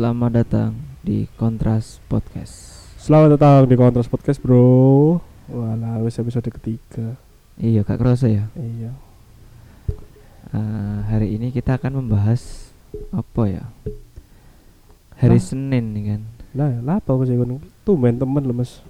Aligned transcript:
Selamat 0.00 0.32
datang 0.32 0.72
di 1.04 1.28
Kontras 1.36 2.00
Podcast. 2.08 2.88
Selamat 2.96 3.36
datang 3.36 3.68
di 3.68 3.76
Kontras 3.76 4.08
Podcast, 4.08 4.40
Bro. 4.40 5.20
Walah, 5.52 6.00
wis 6.00 6.16
episode 6.16 6.48
ketiga. 6.48 7.20
Iya, 7.60 7.84
Kak 7.84 8.00
Kroso 8.00 8.24
ya. 8.24 8.48
Iya. 8.56 8.96
Eh, 10.56 10.98
hari 11.04 11.36
ini 11.36 11.52
kita 11.52 11.76
akan 11.76 12.00
membahas 12.00 12.72
apa 13.12 13.44
ya? 13.44 13.68
Hari 15.20 15.36
Hah? 15.36 15.44
Senin 15.44 15.92
nih 15.92 16.16
kan. 16.16 16.20
Lah, 16.56 16.80
lah 16.80 16.96
apa 17.04 17.12
sih 17.28 17.36
ngono? 17.36 17.60
Tumben 17.84 18.16
temen 18.16 18.40
lemes. 18.40 18.80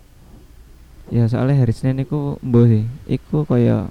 Ya 1.11 1.27
soalnya 1.27 1.59
hari 1.59 1.75
Senin 1.75 2.07
iku 2.07 2.39
mbuh 2.39 2.71
sih. 2.71 2.87
Iku 3.11 3.51
kaya 3.51 3.91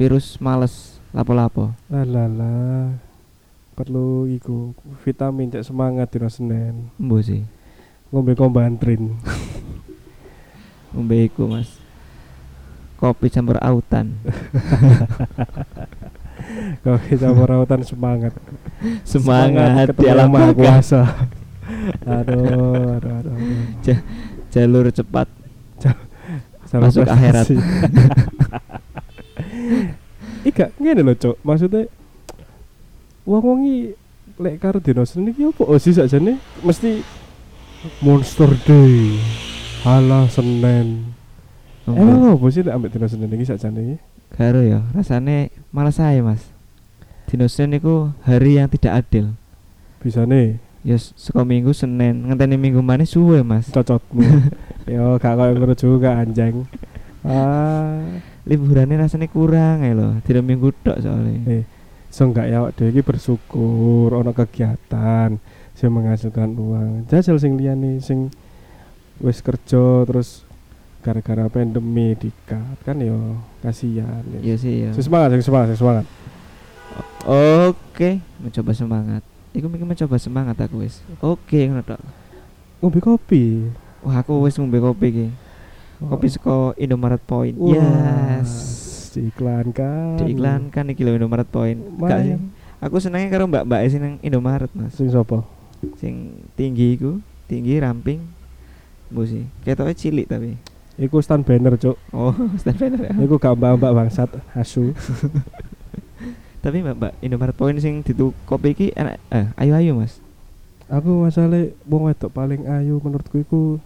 virus 0.00 0.40
males 0.40 1.04
lapo-lapo. 1.12 1.76
Lah 1.92 2.08
lah 2.08 2.32
lah. 2.32 3.09
Perlu 3.80 4.28
iku 4.28 4.76
vitamin 5.00 5.48
cek 5.48 5.64
semangat 5.64 6.12
dino 6.12 6.28
Senin. 6.28 6.92
Mbuh 7.00 7.24
sih. 7.24 7.40
Ngombe 8.12 8.36
kombantrin. 8.36 9.16
Ngombe 10.92 11.24
iku, 11.24 11.48
Mas. 11.48 11.80
Kopi 13.00 13.32
campur 13.32 13.56
autan. 13.56 14.20
Kopi 16.84 17.16
campur 17.16 17.48
rautan 17.48 17.80
semangat. 17.80 18.36
Semangat, 19.08 19.96
di 19.96 20.04
ketemu 20.04 20.12
alam 20.12 20.52
kuasa. 20.52 21.32
aduh, 22.04 23.00
aduh, 23.00 23.00
aduh, 23.00 23.32
aduh. 23.32 23.96
Jalur 24.52 24.92
cepat. 24.92 25.24
Salah 26.68 26.92
Masuk 26.92 27.08
akhirat. 27.08 27.48
Ika 30.52 30.68
ngene 30.76 31.00
lho, 31.00 31.16
Cuk. 31.16 31.40
Maksudnya 31.40 31.88
wong-wong 33.30 33.58
iki 33.62 33.78
lek 34.36 34.58
karo 34.58 34.78
dino 34.78 35.06
Senin 35.06 35.30
iki 35.30 35.46
opo 35.46 35.70
sih 35.76 35.94
sakjane 35.94 36.34
mesti 36.60 37.06
Monster 38.00 38.50
Day. 38.60 39.16
Halah 39.80 40.26
Senin. 40.28 41.14
Emang 41.86 42.36
apa 42.36 42.46
sih 42.48 42.60
lek 42.60 42.74
ambek 42.74 42.90
dino 42.90 43.06
Senin 43.06 43.30
iki 43.30 43.46
sakjane 43.46 43.80
iki? 43.80 43.96
Karo 44.30 44.60
ya, 44.60 44.82
rasane 44.90 45.48
malas 45.70 45.96
saya, 45.96 46.20
Mas. 46.20 46.44
Dino 47.24 47.46
Senin 47.46 47.78
iku 47.78 48.10
hari 48.20 48.58
yang 48.58 48.66
tidak 48.66 49.00
adil. 49.00 49.32
Bisa 49.98 50.24
nih 50.24 50.58
Ya 50.80 50.96
s- 50.96 51.12
saka 51.12 51.44
minggu 51.44 51.76
Senin 51.76 52.24
ngenteni 52.24 52.56
minggu 52.56 52.80
mana 52.80 53.04
suwe 53.04 53.40
Mas. 53.40 53.68
cocotmu. 53.68 54.24
Yo 54.88 55.14
gak 55.16 55.36
koyo 55.36 55.52
ngono 55.54 55.74
juga 55.74 56.18
anjing. 56.18 56.64
Ah, 57.20 58.00
Liburannya 58.48 58.96
rasanya 58.96 59.28
kurang 59.28 59.84
ya 59.84 59.92
loh. 59.92 60.16
Tidak 60.24 60.40
minggu 60.40 60.72
tok 60.80 61.04
soalnya. 61.04 61.36
eh 61.52 61.62
so 62.10 62.26
enggak 62.26 62.50
ya 62.50 62.60
awak 62.60 62.74
dhewe 62.74 62.90
iki 62.90 63.02
bersyukur 63.06 64.10
ono 64.10 64.34
kegiatan 64.34 65.38
sing 65.78 65.88
menghasilkan 65.94 66.52
uang. 66.58 67.06
Jajal 67.08 67.38
sing 67.40 67.56
liyane 67.56 68.02
sing 68.02 68.28
wis 69.22 69.40
kerja 69.40 70.04
terus 70.04 70.44
gara-gara 71.00 71.48
pandemi 71.48 72.12
dikat 72.18 72.76
kan 72.84 73.00
yo 73.00 73.40
kasihan. 73.64 74.20
Iya 74.44 74.54
sih 74.60 74.74
ya. 74.84 74.90
Semangat, 74.92 75.38
sing 75.38 75.44
semangat, 75.46 75.66
sing 75.72 75.80
semangat. 75.80 76.06
Oke, 77.24 78.20
mencoba 78.40 78.72
semangat. 78.76 79.22
Iku 79.56 79.66
mikir 79.70 79.86
mencoba 79.88 80.16
semangat 80.20 80.56
aku 80.60 80.84
wis. 80.84 81.00
Oke 81.24 81.64
ngono 81.68 81.80
tok. 81.86 82.00
Ngombe 82.80 82.98
kopi. 83.00 83.70
Wah, 84.04 84.20
aku 84.20 84.44
wis 84.44 84.56
ngombe 84.60 84.80
kopi 84.80 85.06
iki. 85.08 85.28
Kopi 86.00 86.26
saka 86.32 86.72
Indomaret 86.80 87.20
Point. 87.20 87.56
Wah, 87.60 87.76
Yes. 87.76 88.50
Diiklankan. 89.14 90.20
Diiklankan 90.20 90.84
iki 90.92 91.02
lho 91.02 91.16
Indomaret 91.16 91.48
Point. 91.48 91.80
Gak 91.98 92.20
sih. 92.22 92.36
Aku 92.80 92.96
senengnya 92.96 93.28
karo 93.28 93.44
mbak-mbak 93.44 93.80
sing 93.92 94.00
nang 94.00 94.14
Indomaret, 94.24 94.70
Mas. 94.72 94.96
Sing 94.96 95.12
sapa? 95.12 95.44
Sing 96.00 96.32
tinggi 96.56 96.96
iku, 96.96 97.20
tinggi 97.44 97.76
ramping. 97.76 98.24
Bu 99.12 99.26
sih. 99.26 99.44
Ketoknya 99.62 99.94
cilik 99.96 100.26
tapi. 100.26 100.56
Iku 100.96 101.20
stand 101.20 101.44
banner, 101.44 101.76
Cuk. 101.76 101.96
Oh, 102.12 102.32
stand 102.60 102.78
banner 102.80 103.00
ya. 103.08 103.12
Iku 103.20 103.36
gak 103.36 103.56
mbak-mbak 103.56 103.92
bangsat, 103.92 104.30
asu. 104.56 104.92
Tapi 106.60 106.84
mbak 106.84 106.96
mbak 107.00 107.12
Indomaret 107.24 107.56
Point 107.56 107.80
sing 107.80 108.04
ditu 108.04 108.36
kopi 108.44 108.76
iki 108.76 108.86
enak 108.92 109.16
eh 109.32 109.48
ayo 109.56 109.72
ayo 109.80 109.92
mas 109.96 110.20
Aku 110.92 111.24
masalah 111.24 111.72
wong 111.88 112.12
wedok 112.12 112.28
paling 112.28 112.68
ayu 112.68 113.00
menurutku 113.00 113.40
iku 113.40 113.80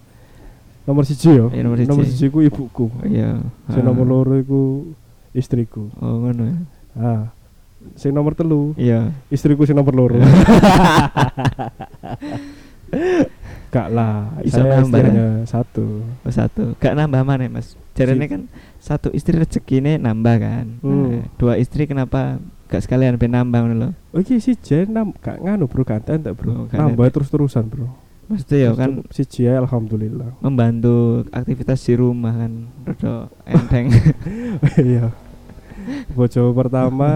nomor 0.83 1.05
siji 1.07 1.37
yo. 1.37 1.47
Iya, 1.53 1.63
nomor 1.63 1.79
siji. 2.03 2.27
ku 2.27 2.41
ibuku. 2.41 2.89
iya 3.07 3.39
Ah. 3.69 3.79
nomor 3.79 4.03
loro 4.03 4.33
iku 4.35 4.91
istriku. 5.35 5.91
oh 5.95 6.15
ngono 6.21 6.43
ya 6.45 6.57
Ah. 6.95 7.23
Sing 7.93 8.09
nomor 8.09 8.33
telu 8.33 8.71
iya 8.75 9.11
istriku 9.27 9.61
sing 9.61 9.75
nomor 9.75 9.93
loro. 9.93 10.17
Gak 13.67 13.91
lah, 13.91 14.31
Bisa 14.39 14.63
saya 14.63 14.79
nambah, 14.79 14.99
istri 15.03 15.11
ya? 15.11 15.27
satu. 15.43 15.85
oh, 16.23 16.31
satu 16.31 16.63
gak 16.77 16.95
nambah 16.95 17.21
mana 17.21 17.51
mas 17.51 17.75
jarene 17.91 18.23
Si- 18.23 18.31
kan 18.31 18.41
satu 18.79 19.11
istri 19.11 19.35
rezekine 19.35 19.99
nambah 19.99 20.35
kan 20.37 20.65
Hmm. 20.79 21.19
Nah, 21.19 21.27
dua 21.35 21.53
istri 21.55 21.83
kenapa 21.83 22.39
gak 22.65 22.81
sekalian 22.81 23.19
ben 23.19 23.29
nambah 23.29 23.59
ngono 23.59 23.75
lho 23.75 23.89
Oh 24.09 24.19
iki 24.19 24.39
si 24.39 24.55
Jen 24.55 24.89
nam 24.89 25.11
gak 25.13 25.37
nganu 25.37 25.67
bro 25.67 25.83
entek 25.83 26.07
Oh, 26.25 26.33
bro. 26.33 26.53
gak 26.65 26.79
Nambah 26.79 27.05
terus-terusan 27.11 27.67
bro. 27.67 27.91
maksudnya 28.25 28.57
ya 28.61 28.71
kan 28.73 29.03
si 29.11 29.21
Jen 29.23 29.59
alhamdulillah. 29.59 30.39
membantu 30.39 31.27
aktivitas 31.29 31.83
di 31.83 31.93
rumah 31.93 32.31
kan 32.33 32.51
rada 32.81 33.27
enteng 33.51 33.91
Iya. 34.79 35.11
Bojo 36.11 36.51
pertama 36.51 37.09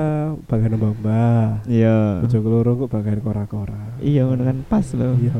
bagian 0.45 0.77
mbak 0.77 1.65
iya 1.65 2.21
Bojo 2.21 2.37
keloro 2.39 2.71
kok 2.77 2.89
bagian 2.91 3.19
kora-kora. 3.19 3.97
iya 3.99 4.23
ngono 4.23 4.43
kan 4.43 4.57
pas 4.63 4.85
lho 4.93 5.15
Iya. 5.17 5.33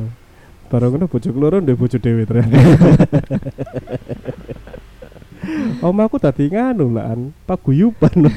Baru 0.69 0.85
ngono 0.89 1.05
bojo 1.05 1.29
keloro 1.29 1.57
ndek 1.57 1.75
bojo 1.75 1.97
dhewe 1.97 2.23
ternyata. 2.23 2.57
Om 5.79 5.95
aku 5.99 6.19
tadi 6.19 6.47
nganu 6.47 6.91
lan 6.91 7.31
paguyuban. 7.47 8.11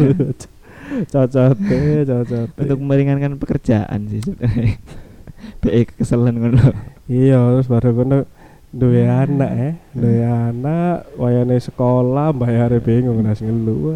Cocote, 1.13 2.05
cocote. 2.05 2.53
untuk 2.53 2.79
meringankan 2.79 3.41
pekerjaan 3.41 4.13
sih 4.13 4.21
sebenarnya 4.21 4.77
BE 5.65 5.89
keselan 5.89 6.37
ngono 6.37 6.61
Iya, 7.09 7.41
terus 7.57 7.67
baru 7.67 7.97
ngono 7.97 8.29
duwe 8.73 9.05
anak 9.05 9.51
eh, 9.53 9.73
duwe 9.93 10.25
anak, 10.25 11.05
wayane 11.15 11.61
sekolah, 11.61 12.33
bayare 12.33 12.81
bingung 12.81 13.21
nasi 13.21 13.45
ngelu. 13.45 13.93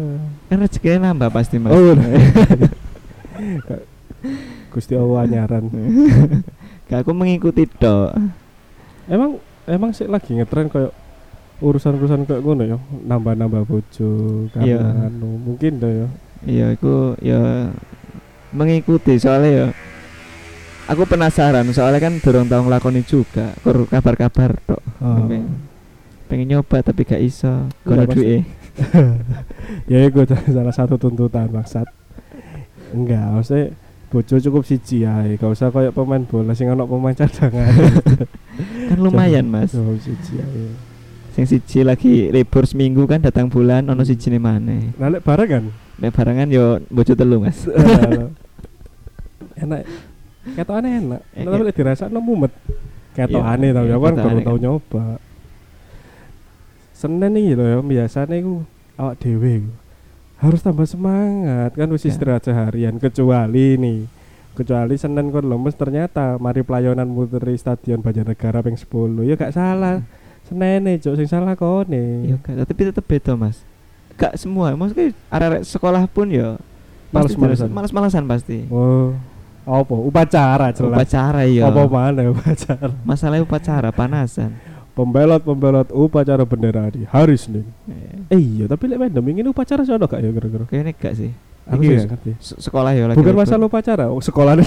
Kan 0.47 0.61
rezekinya 0.61 1.09
nambah 1.09 1.33
pasti 1.33 1.57
mas 1.57 1.73
Oh, 1.73 1.97
udah. 1.97 2.05
Gusti 4.71 4.93
Allah 4.93 5.25
nyaran. 5.25 5.65
Gak 6.87 7.03
aku 7.03 7.11
mengikuti 7.11 7.65
tok. 7.67 8.13
Emang 9.09 9.41
emang 9.65 9.91
sih 9.91 10.05
lagi 10.05 10.37
ngetren 10.37 10.69
kayak 10.69 10.93
urusan-urusan 11.57 12.29
kayak 12.29 12.45
ngono 12.45 12.63
ya, 12.63 12.77
nambah-nambah 13.03 13.65
bojo 13.65 14.45
Iya. 14.55 14.77
karena 14.77 15.09
anu 15.09 15.41
mungkin 15.41 15.81
dah 15.81 15.89
ya. 15.89 16.07
Iya, 16.45 16.65
aku 16.77 17.17
ya 17.17 17.73
mengikuti 18.53 19.17
soalnya 19.17 19.49
ya 19.49 19.67
aku 20.87 21.03
penasaran 21.05 21.67
soalnya 21.69 21.99
kan 22.01 22.13
dorong 22.17 22.47
tau 22.47 22.63
ngelakoni 22.63 23.01
juga 23.01 23.51
kur 23.59 23.85
kabar-kabar 23.85 24.55
tok 24.61 24.81
Oh. 24.97 25.13
Pengen- 25.21 25.61
pengen 26.25 26.47
nyoba 26.49 26.81
tapi 26.81 27.03
gak 27.03 27.21
iso 27.21 27.69
Enggak, 27.85 27.85
kono 27.85 28.03
duwe 28.09 28.41
ya 29.85 29.99
itu 30.01 30.21
salah 30.55 30.71
satu 30.71 30.97
tuntutan 30.97 31.47
maksud. 31.47 31.85
Enggak, 32.89 33.25
maksudnya 33.29 33.71
bojo 34.07 34.35
cukup 34.37 34.63
siji 34.63 35.03
ae, 35.03 35.35
gak 35.35 35.47
usah 35.47 35.69
kayak 35.69 35.91
pemain 35.91 36.19
bola 36.21 36.51
sing 36.51 36.67
ono 36.67 36.83
pemain 36.83 37.13
cadangan. 37.13 37.69
kan 38.89 38.97
lumayan 38.97 39.45
mas 39.45 39.69
Cukup 39.69 39.99
siji 39.99 40.39
ae. 40.39 40.65
sing 41.31 41.45
siji 41.45 41.85
lagi 41.85 42.27
libur 42.27 42.65
seminggu 42.65 43.05
kan 43.05 43.19
datang 43.19 43.45
bulan 43.45 43.85
ono 43.85 44.01
siji 44.01 44.27
nih 44.27 44.41
mana 44.41 44.81
Nah, 44.97 45.07
lek 45.07 45.21
bareng 45.21 45.47
kan? 45.47 45.63
nek 45.95 46.09
barengan 46.09 46.49
yo 46.49 46.81
bojo 46.87 47.13
telu 47.13 47.37
mas 47.39 47.69
enak. 49.61 49.83
Ketokane 50.53 50.89
enak. 50.97 51.21
Eh, 51.33 51.43
Tapi 51.43 51.63
lek 51.63 51.75
dirasakno 51.75 52.19
mumet. 52.19 52.53
Ketokane 53.11 53.65
Iya, 53.65 53.73
tapi 53.73 53.87
iya, 53.87 53.95
aku 53.95 54.03
kan 54.05 54.15
baru 54.15 54.39
tau 54.41 54.57
nyoba. 54.57 55.05
Senin 56.93 57.33
iki 57.33 57.53
lho 57.53 57.65
ya 57.67 57.77
biasane 57.79 58.35
iku 58.37 58.65
awak 58.95 59.15
dhewe 59.17 59.61
iku 59.61 59.71
harus 60.37 60.61
tambah 60.61 60.85
semangat. 60.85 61.73
Kan 61.73 61.89
wis 61.89 62.03
Ya. 62.03 62.09
istirahat 62.09 62.43
seharian 62.43 62.97
kecuali 62.97 63.73
nih 63.75 63.99
kecuali 64.53 64.97
Senin 64.97 65.29
kon 65.29 65.45
lemes 65.45 65.73
ternyata 65.73 66.37
mari 66.37 66.61
pelayanan 66.61 67.05
muteri 67.05 67.53
stadion 67.53 68.01
Banjarnegara 68.01 68.61
ping 68.61 68.73
10 68.73 69.21
ya 69.23 69.33
gak 69.33 69.53
salah. 69.53 70.01
Senin 70.43 70.81
nih 70.81 70.97
cok 70.97 71.15
sing 71.15 71.27
salah 71.27 71.53
kone. 71.53 72.25
Iya, 72.25 72.35
gak, 72.39 72.65
tapi 72.65 72.81
tetep 72.83 73.05
beda 73.05 73.33
mas. 73.35 73.61
Gak 74.15 74.33
semua 74.35 74.73
maksudnya 74.73 75.13
arek 75.29 75.61
sekolah 75.61 76.05
pun 76.07 76.25
ya 76.27 76.57
Males-malesan. 77.07 77.69
males-malesan 77.69 78.23
pasti. 78.25 78.65
Oh 78.67 79.13
apa? 79.67 79.95
Upacara 79.99 80.71
jelas. 80.71 80.95
Upacara 80.95 81.43
ya 81.43 81.67
apa 81.67 81.83
mana 81.91 82.31
upacara? 82.31 82.95
Masalah 83.03 83.43
upacara 83.43 83.91
panasan. 83.91 84.55
Pembelot 84.95 85.43
pembelot 85.43 85.87
upacara 85.93 86.41
bendera 86.47 86.89
di 86.89 87.03
hari 87.05 87.35
Senin. 87.35 87.67
Eh, 87.85 88.33
eh 88.33 88.39
iya 88.39 88.65
tapi 88.65 88.87
lek 88.87 88.97
pandemi 88.97 89.35
ini 89.35 89.51
upacara 89.51 89.83
sih 89.83 89.93
ono 89.93 90.07
gak 90.07 90.23
ya 90.23 90.31
kira-kira? 90.31 90.65
Kayaknya 90.65 90.93
gak 90.95 91.13
sih. 91.19 91.31
Aku 91.67 91.83
ya, 91.83 91.99
gak 91.99 92.15
ngerti. 92.15 92.31
se- 92.39 92.59
sekolah 92.63 92.95
ya 92.95 93.11
lagi 93.11 93.19
bukan 93.19 93.35
masalah 93.35 93.67
upacara. 93.67 94.07
Oh, 94.07 94.23
sekolahnya 94.23 94.63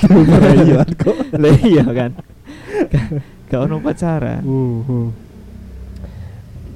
iya 0.69 0.85
kok. 0.85 1.17
Lah 1.43 1.57
iya 1.65 1.85
kan. 1.89 2.11
Gak 3.49 3.61
ono 3.67 3.81
upacara. 3.81 4.45
Hmm, 4.45 4.85
hmm. 4.85 5.09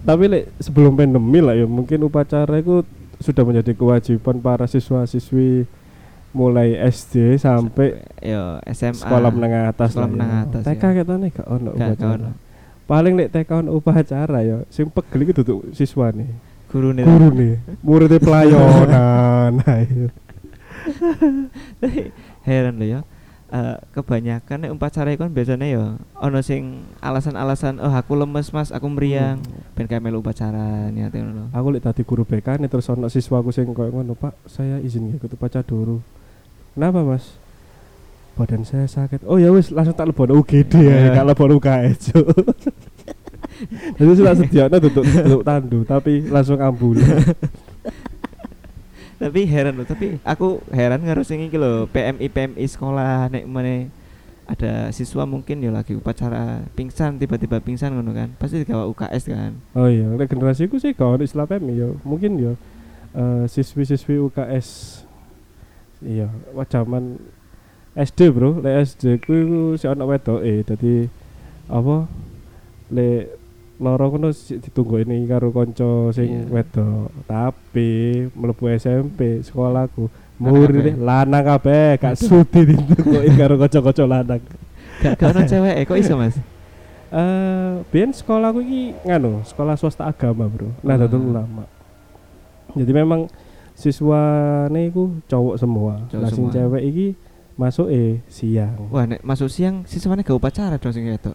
Tapi 0.05 0.25
lek 0.29 0.45
sebelum 0.61 0.93
pandemi 0.97 1.41
lah 1.41 1.57
ya 1.57 1.65
mungkin 1.65 2.05
upacara 2.05 2.61
itu 2.61 2.85
sudah 3.23 3.41
menjadi 3.41 3.73
kewajiban 3.73 4.37
para 4.43 4.69
siswa-siswi 4.69 5.65
mulai 6.35 6.75
SD 6.85 7.39
sampai 7.39 7.95
yo 8.19 8.59
SMA 8.69 8.99
sekolah 9.01 9.31
menengah 9.31 9.71
atas 9.71 9.95
Sekolah 9.95 10.03
lah 10.03 10.11
menengah 10.11 10.41
atas, 10.45 10.63
TK 10.67 10.83
ketane 10.99 11.27
gak 11.31 11.47
ono 11.47 11.71
Gak- 11.73 11.95
upacara. 11.95 12.15
ono. 12.19 12.31
Paling 12.85 13.13
lek 13.15 13.31
TK 13.31 13.51
ono 13.57 13.71
upacara 13.73 14.39
ya 14.43 14.59
sing 14.67 14.91
pegel 14.91 15.25
iku 15.25 15.33
duduk 15.41 15.59
siswa 15.71 16.11
nih. 16.11 16.29
guru 16.69 16.91
nih 16.91 17.07
Guru 17.07 17.29
nih, 17.31 17.55
muridnya 17.81 18.19
pelayanan. 18.19 19.63
Heran 22.43 22.77
loh 22.77 22.89
ya 22.91 23.01
Eh, 23.45 23.77
kebanyakan 23.95 24.67
nek 24.67 24.75
upacara 24.75 25.15
kan 25.15 25.31
biasanya 25.31 25.63
ya 25.69 25.85
ono 26.19 26.43
sing 26.43 26.83
alasan-alasan 26.99 27.79
oh 27.79 27.87
aku 27.87 28.19
lemes 28.19 28.51
mas 28.51 28.75
aku 28.75 28.91
meriang 28.91 29.39
ben 29.73 29.87
kayak 29.87 30.03
melu 30.03 30.19
upacara 30.19 30.91
niate 30.91 31.23
ngono 31.23 31.55
Aku 31.55 31.71
lek 31.71 31.87
tadi 31.87 32.03
guru 32.03 32.27
BK 32.27 32.59
nih 32.59 32.67
terus 32.67 32.91
ono 32.91 33.07
siswaku 33.07 33.55
sing 33.55 33.71
koyo 33.71 33.95
ngono, 33.95 34.19
Pak, 34.19 34.35
saya 34.45 34.83
izin 34.83 35.15
ikut 35.15 35.31
upacara 35.31 35.63
dulu. 35.63 36.03
Kenapa, 36.75 37.01
Mas? 37.03 37.25
Badan 38.35 38.67
saya 38.67 38.85
sakit. 38.85 39.23
Oh 39.31 39.39
ya 39.39 39.55
wis 39.55 39.71
langsung 39.71 39.95
tak 39.95 40.11
lebon 40.11 40.35
UGD 40.35 40.75
ya, 40.83 41.07
Ya. 41.07 41.15
gak 41.15 41.27
lebon 41.31 41.55
UKS. 41.55 42.11
Cuk. 42.11 42.27
Jadi 43.95 44.13
sudah 44.19 44.35
sedianya 44.35 44.79
duduk 44.83 45.07
duduk 45.07 45.43
tandu 45.47 45.87
tapi 45.87 46.27
langsung 46.27 46.59
ambulan. 46.59 47.23
tapi 49.15 49.47
heran 49.47 49.79
loh 49.79 49.87
tapi 49.87 50.19
aku 50.27 50.59
heran 50.75 51.01
ngaruh 51.01 51.23
sing 51.23 51.47
iki 51.47 51.55
lho 51.55 51.87
PMI 51.89 52.27
PMI 52.29 52.67
sekolah 52.67 53.31
nek 53.31 53.47
mana 53.47 53.87
ada 54.45 54.91
siswa 54.91 55.25
mungkin 55.25 55.63
ya 55.63 55.71
lagi 55.73 55.95
upacara 55.95 56.67
pingsan 56.75 57.17
tiba-tiba 57.17 57.63
pingsan 57.63 57.95
ngono 57.95 58.13
kan 58.13 58.29
pasti 58.37 58.61
digawa 58.61 58.85
UKS 58.91 59.33
kan 59.33 59.53
Oh 59.73 59.89
iya, 59.89 60.11
lek 60.13 60.29
generasiku 60.29 60.77
sih 60.77 60.93
kalau 60.93 61.17
Islam 61.17 61.47
PMI 61.47 61.75
ya, 61.79 61.89
mungkin 62.03 62.37
ya 62.37 62.53
eh, 63.15 63.45
siswi-siswi 63.49 64.19
UKS 64.29 65.01
iya, 66.05 66.29
wah 66.53 66.65
zaman 66.65 67.17
SD 67.95 68.29
bro, 68.29 68.59
lek 68.59 68.87
SD 68.87 69.19
ku 69.19 69.33
iku 69.33 69.61
si 69.75 69.87
anak 69.87 70.07
wedok 70.07 70.41
eh, 70.41 70.61
jadi 70.61 71.07
apa 71.67 72.05
lek 72.91 73.23
loro 73.75 74.07
kono 74.09 74.29
si- 74.31 74.59
ditunggu 74.59 75.03
ini 75.03 75.25
karo 75.25 75.51
konco 75.51 76.11
sing 76.11 76.47
Iya. 76.47 76.51
wedok, 76.53 77.11
tapi 77.25 77.91
mlebu 78.31 78.65
SMP 78.73 79.41
sekolahku 79.41 80.07
murid 80.37 80.99
lanang 80.99 81.45
kabeh 81.45 81.95
gak 81.97 82.15
sudi 82.15 82.67
ditungguin 82.69 83.35
karo 83.35 83.55
kanca-kanca 83.57 84.05
lanang. 84.05 84.43
gak 84.99 85.15
gak 85.15 85.31
ono 85.31 85.41
cewek 85.43 85.87
kok 85.87 85.99
iso 85.99 86.15
mas 86.15 86.37
Eh, 87.15 87.75
biyen 87.95 88.11
sekolahku 88.11 88.59
iki 88.59 88.91
nganu, 89.07 89.47
sekolah 89.47 89.79
swasta 89.79 90.03
agama, 90.03 90.51
Bro. 90.51 90.75
Nah, 90.83 90.99
Ah. 90.99 91.07
ulama. 91.07 91.63
Jadi 92.75 92.91
memang 92.91 93.31
siswane 93.75 94.89
iku 94.89 95.19
cowok 95.27 95.57
semua. 95.57 96.01
Cowok 96.09 96.23
Lah 96.23 96.31
sing 96.31 96.47
cewek 96.49 96.83
iki 96.85 97.07
masuk 97.55 97.87
eh 97.89 98.19
siang. 98.27 98.91
wah 98.91 99.05
nek 99.05 99.23
masuk 99.23 99.47
siang 99.47 99.83
siswane 99.85 100.23
gak 100.23 100.35
upacara 100.35 100.75
dong 100.75 100.91
sing 100.91 101.07
itu 101.07 101.31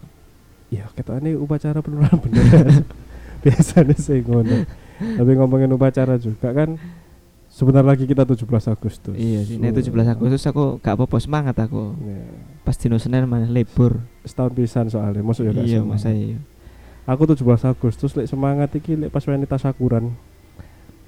Ya, 0.68 0.86
ketokane 0.92 1.34
upacara 1.34 1.80
penurunan 1.80 2.14
bener. 2.20 2.84
Biasanya 3.42 3.96
sih 3.96 4.22
ngono. 4.22 4.62
Tapi 5.00 5.30
ngomongin 5.32 5.66
upacara 5.68 6.14
juga 6.14 6.52
kan 6.52 6.76
sebentar 7.50 7.82
lagi 7.82 8.04
kita 8.04 8.22
17 8.22 8.46
Agustus. 8.68 9.10
iya 9.12 9.42
sih 9.42 9.58
nek 9.58 9.74
17 9.74 9.90
Agustus 10.06 10.44
aku 10.44 10.78
gak 10.78 10.94
apa-apa 10.94 11.18
semangat 11.18 11.56
aku 11.58 11.98
Ya, 11.98 12.22
pas 12.62 12.78
dino 12.78 12.94
Senin 12.96 13.26
mana 13.26 13.44
libur 13.44 13.98
setahun 14.22 14.54
pisan 14.54 14.86
soalnya, 14.86 15.18
maksud 15.20 15.42
ya 15.42 15.50
gak 15.50 15.66
iya 15.66 15.80
semangat. 15.80 15.98
mas 15.98 16.06
iya 16.06 16.38
Aku 17.08 17.26
17 17.26 17.42
Agustus 17.66 18.14
lek 18.14 18.28
semangat 18.28 18.70
iki 18.72 18.94
lek 18.94 19.10
pas 19.10 19.24
wanita 19.24 19.58
sakuran. 19.58 20.14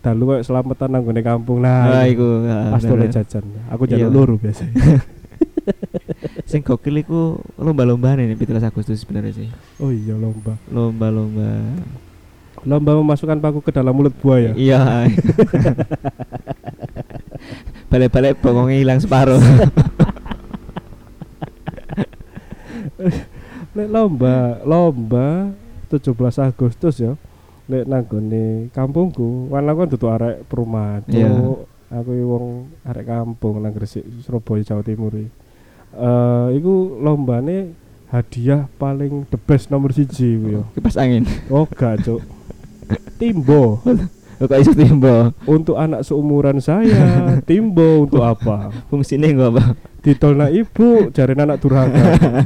Dalu 0.03 0.23
kayak 0.29 0.45
selamatan 0.45 0.89
nang 0.91 1.03
gone 1.03 1.23
kampung. 1.23 1.63
Nah, 1.63 2.03
ah 2.03 2.05
iku 2.05 2.43
ah, 2.45 2.75
pas 2.75 2.83
tole 2.83 3.07
jajan. 3.07 3.45
Aku 3.71 3.87
Iya. 3.87 4.03
jaluk 4.03 4.11
loro 4.13 4.35
biasanya. 4.37 4.75
sing 6.51 6.61
gokil 6.61 6.99
iku 6.99 7.21
lomba-lomba 7.57 8.13
nih 8.13 8.35
17 8.35 8.61
Agustus 8.61 9.01
sebenarnya 9.01 9.33
sih 9.33 9.49
oh 9.79 9.89
iya 9.89 10.13
lomba. 10.13 10.59
lomba-lomba 10.69 11.49
Lomba 12.63 12.95
memasukkan 12.95 13.41
paku 13.41 13.59
ke 13.59 13.73
dalam 13.73 13.91
mulut 13.91 14.13
buaya. 14.21 14.53
iya 14.53 15.07
balik-balik 17.91 18.37
bongongnya 18.39 18.79
hilang 18.79 19.01
separuh 19.01 19.39
lomba, 23.75 24.61
lomba 24.63 25.53
17 25.89 26.13
Agustus 26.43 26.97
ya. 26.99 27.13
Lek 27.71 27.87
nang 27.87 28.03
gone 28.11 28.73
kampungku, 28.75 29.47
kan 29.51 29.69
aku 29.71 29.79
kan 29.79 29.89
dudu 29.95 30.07
arek 30.11 30.37
perumahan. 30.51 31.01
Cuk. 31.07 31.71
Aku 31.93 32.11
wong 32.25 32.73
arek 32.89 33.05
kampung 33.05 33.61
nang 33.61 33.77
Gresik, 33.77 34.03
Surabaya, 34.25 34.65
Jawa 34.65 34.83
Timur. 34.83 35.13
Eh, 35.93 36.47
iku 36.57 36.97
lombane 37.05 37.77
hadiah 38.09 38.65
paling 38.81 39.29
the 39.29 39.37
best 39.37 39.69
nomor 39.69 39.93
siji 39.93 40.41
iku 40.41 40.47
ya. 40.49 40.63
kipas 40.77 40.97
angin 40.97 41.25
Oh 41.53 41.69
gak 41.69 42.01
cuk 42.01 42.21
Timbo 43.21 43.81
Lo 44.37 44.45
kok 44.49 44.61
iso 44.61 44.73
timbo 44.73 45.37
Untuk 45.49 45.77
anak 45.77 46.05
seumuran 46.05 46.61
saya 46.61 47.41
Timbo 47.49 48.09
untuk 48.09 48.25
apa 48.25 48.73
fungsinya 48.93 49.29
gak 49.33 49.51
apa 49.53 49.65
Ditolna 50.01 50.49
ibu 50.53 51.09
Jari 51.13 51.33
anak 51.37 51.61
durhaka 51.61 52.45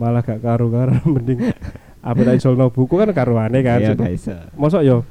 Malah 0.00 0.20
gak 0.24 0.40
karu-karu 0.40 1.04
Mending 1.08 1.52
Apa 2.06 2.22
tak 2.22 2.38
isolno 2.38 2.70
buku 2.70 2.94
kan 2.94 3.10
karuane 3.10 3.66
kan 3.66 3.82
iya 3.82 3.98
Mosok 4.54 4.82
yo 4.86 5.02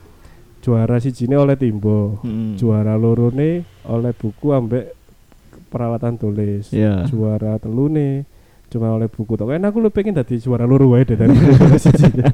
Juara 0.63 0.97
sijine 0.97 1.35
oleh 1.35 1.59
Timbo 1.59 2.23
Hmm. 2.23 2.55
Juara 2.55 2.95
lorone 2.95 3.67
oleh 3.85 4.11
buku 4.15 4.49
ambek 4.49 4.95
peralatan 5.67 6.15
tulis 6.15 6.71
iya. 6.71 7.03
Juara 7.05 7.59
telune 7.59 8.23
cuma 8.71 8.95
oleh 8.95 9.05
buku 9.11 9.35
tok. 9.35 9.51
Kan 9.51 9.61
aku 9.61 9.77
lu 9.77 9.91
pengen 9.93 10.15
dadi 10.15 10.39
juara 10.39 10.63
loro 10.63 10.95
wae 10.95 11.03
deh 11.05 11.13
dari 11.13 11.35
juara 11.43 11.77
sijine. 11.77 12.31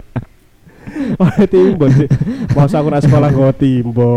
Oleh 1.20 1.46
timbo 1.50 1.89
sih 1.91 2.08
masa 2.56 2.80
aku 2.80 2.88
nak 2.88 3.03
sekolah 3.03 3.30
nggo 3.34 3.51
timbo 3.58 4.13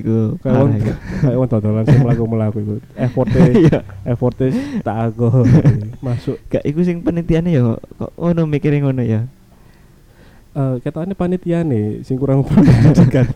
iku 0.00 0.34
kayak 0.42 1.36
wong 1.36 1.48
dodolan 1.48 1.84
sing 1.86 2.00
mlaku-mlaku 2.00 2.58
iku. 2.64 2.74
Efforte 3.04 3.40
iya. 3.56 3.80
efforte 4.02 4.50
tak 4.80 5.12
aku 5.12 5.44
masuk. 6.06 6.36
Gak 6.48 6.64
iku 6.64 6.80
sing 6.82 7.04
penelitiannya 7.04 7.50
ya 7.52 7.62
kok 7.76 8.12
ngono 8.16 8.42
mikirin 8.48 8.84
ngono 8.84 9.02
ya? 9.04 9.28
Eh 10.56 10.74
ketane 10.82 11.12
panitia 11.12 11.62
nih 11.62 12.02
sing 12.02 12.16
kurang 12.16 12.42
pendidikan. 12.42 13.28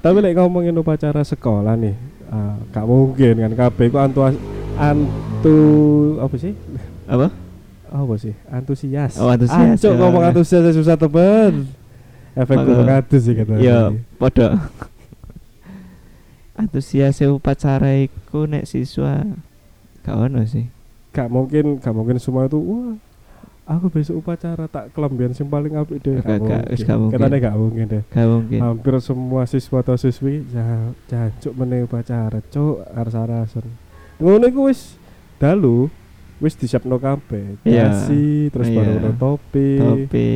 Tapi 0.00 0.16
lek 0.22 0.38
ngomongin 0.38 0.76
upacara 0.78 1.20
sekolah 1.26 1.74
nih 1.76 1.96
ah, 2.30 2.56
gak 2.70 2.86
mungkin 2.86 3.34
kan 3.36 3.52
kabeh 3.66 3.90
iku 3.90 3.98
antu 3.98 4.20
antu 4.78 5.58
apa 6.22 6.36
sih? 6.38 6.54
Apa? 7.10 7.28
Apa 7.90 8.14
sih? 8.22 8.38
Antusias. 8.46 9.18
Oh, 9.18 9.26
antusias, 9.26 9.82
Ancuk, 9.82 9.92
ya. 9.92 9.98
ngomong 9.98 10.22
antusias 10.30 10.70
susah 10.78 10.94
temen 10.94 11.79
efek 12.34 12.56
gunung 12.60 12.88
atus 12.88 13.22
sih 13.22 13.34
kata 13.34 13.54
iya 13.58 13.90
podo 14.16 14.46
antusias 16.60 17.16
upacara 17.24 18.04
iku 18.04 18.44
nek 18.44 18.68
siswa. 18.68 19.24
Gak 20.04 20.16
ono 20.16 20.44
sih. 20.44 20.68
Gak 21.10 21.32
mungkin 21.32 21.80
gak 21.80 21.94
mungkin 21.96 22.20
semua 22.20 22.44
itu 22.44 22.60
wah 22.60 22.96
aku 23.64 23.88
besok 23.88 24.20
upacara 24.20 24.68
tak 24.68 24.92
kelambian 24.92 25.32
sing 25.32 25.48
paling 25.48 25.72
apik 25.72 26.04
deh. 26.04 26.20
Gak- 26.20 26.36
gak, 26.38 26.62
gak 26.76 26.98
mungkin. 27.00 27.16
Katanya 27.16 27.38
gak 27.48 27.56
mungkin 27.56 27.84
deh. 27.88 28.02
Gak 28.12 28.26
mungkin. 28.28 28.60
Hampir 28.60 28.92
semua 29.00 29.42
siswa 29.48 29.80
atau 29.80 29.96
siswi 29.96 30.44
ja- 30.52 30.92
jancuk 31.08 31.56
meneh 31.56 31.84
upacara 31.84 32.44
cuk 32.44 32.84
aras-arasan 32.92 33.64
ngono 34.20 34.44
iku 34.44 34.68
wis 34.68 35.00
dalu 35.40 35.88
wis 36.40 36.56
disiapno 36.56 36.96
kabeh. 36.96 37.60
Iya. 37.68 37.92
dasi 37.92 38.48
terus 38.48 38.72
Iya. 38.72 38.76
baru 38.80 38.90
ono 38.96 39.10
topi, 39.20 39.70
topi. 39.76 40.30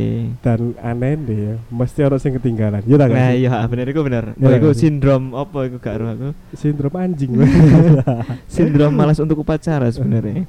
Dan 0.45 0.77
aneh 0.77 1.17
deh 1.17 1.39
ya 1.41 1.55
mesti 1.73 2.01
orang 2.05 2.21
sing 2.21 2.37
ketinggalan. 2.37 2.85
Ya 2.85 2.97
nah 3.01 3.33
iya 3.33 3.65
bener 3.65 3.89
iku 3.89 4.05
bener. 4.05 4.37
Iya 4.37 4.47
oh, 4.47 4.53
iku 4.61 4.69
sindrom 4.77 5.33
apa 5.33 5.65
iku 5.65 5.81
gak 5.81 5.97
ero 5.97 6.07
aku? 6.13 6.29
Sindrom 6.53 6.95
anjing. 7.01 7.33
Sindrom 8.55 8.93
malas 8.93 9.17
untuk 9.17 9.41
upacara 9.41 9.89
sebenarnya. 9.89 10.45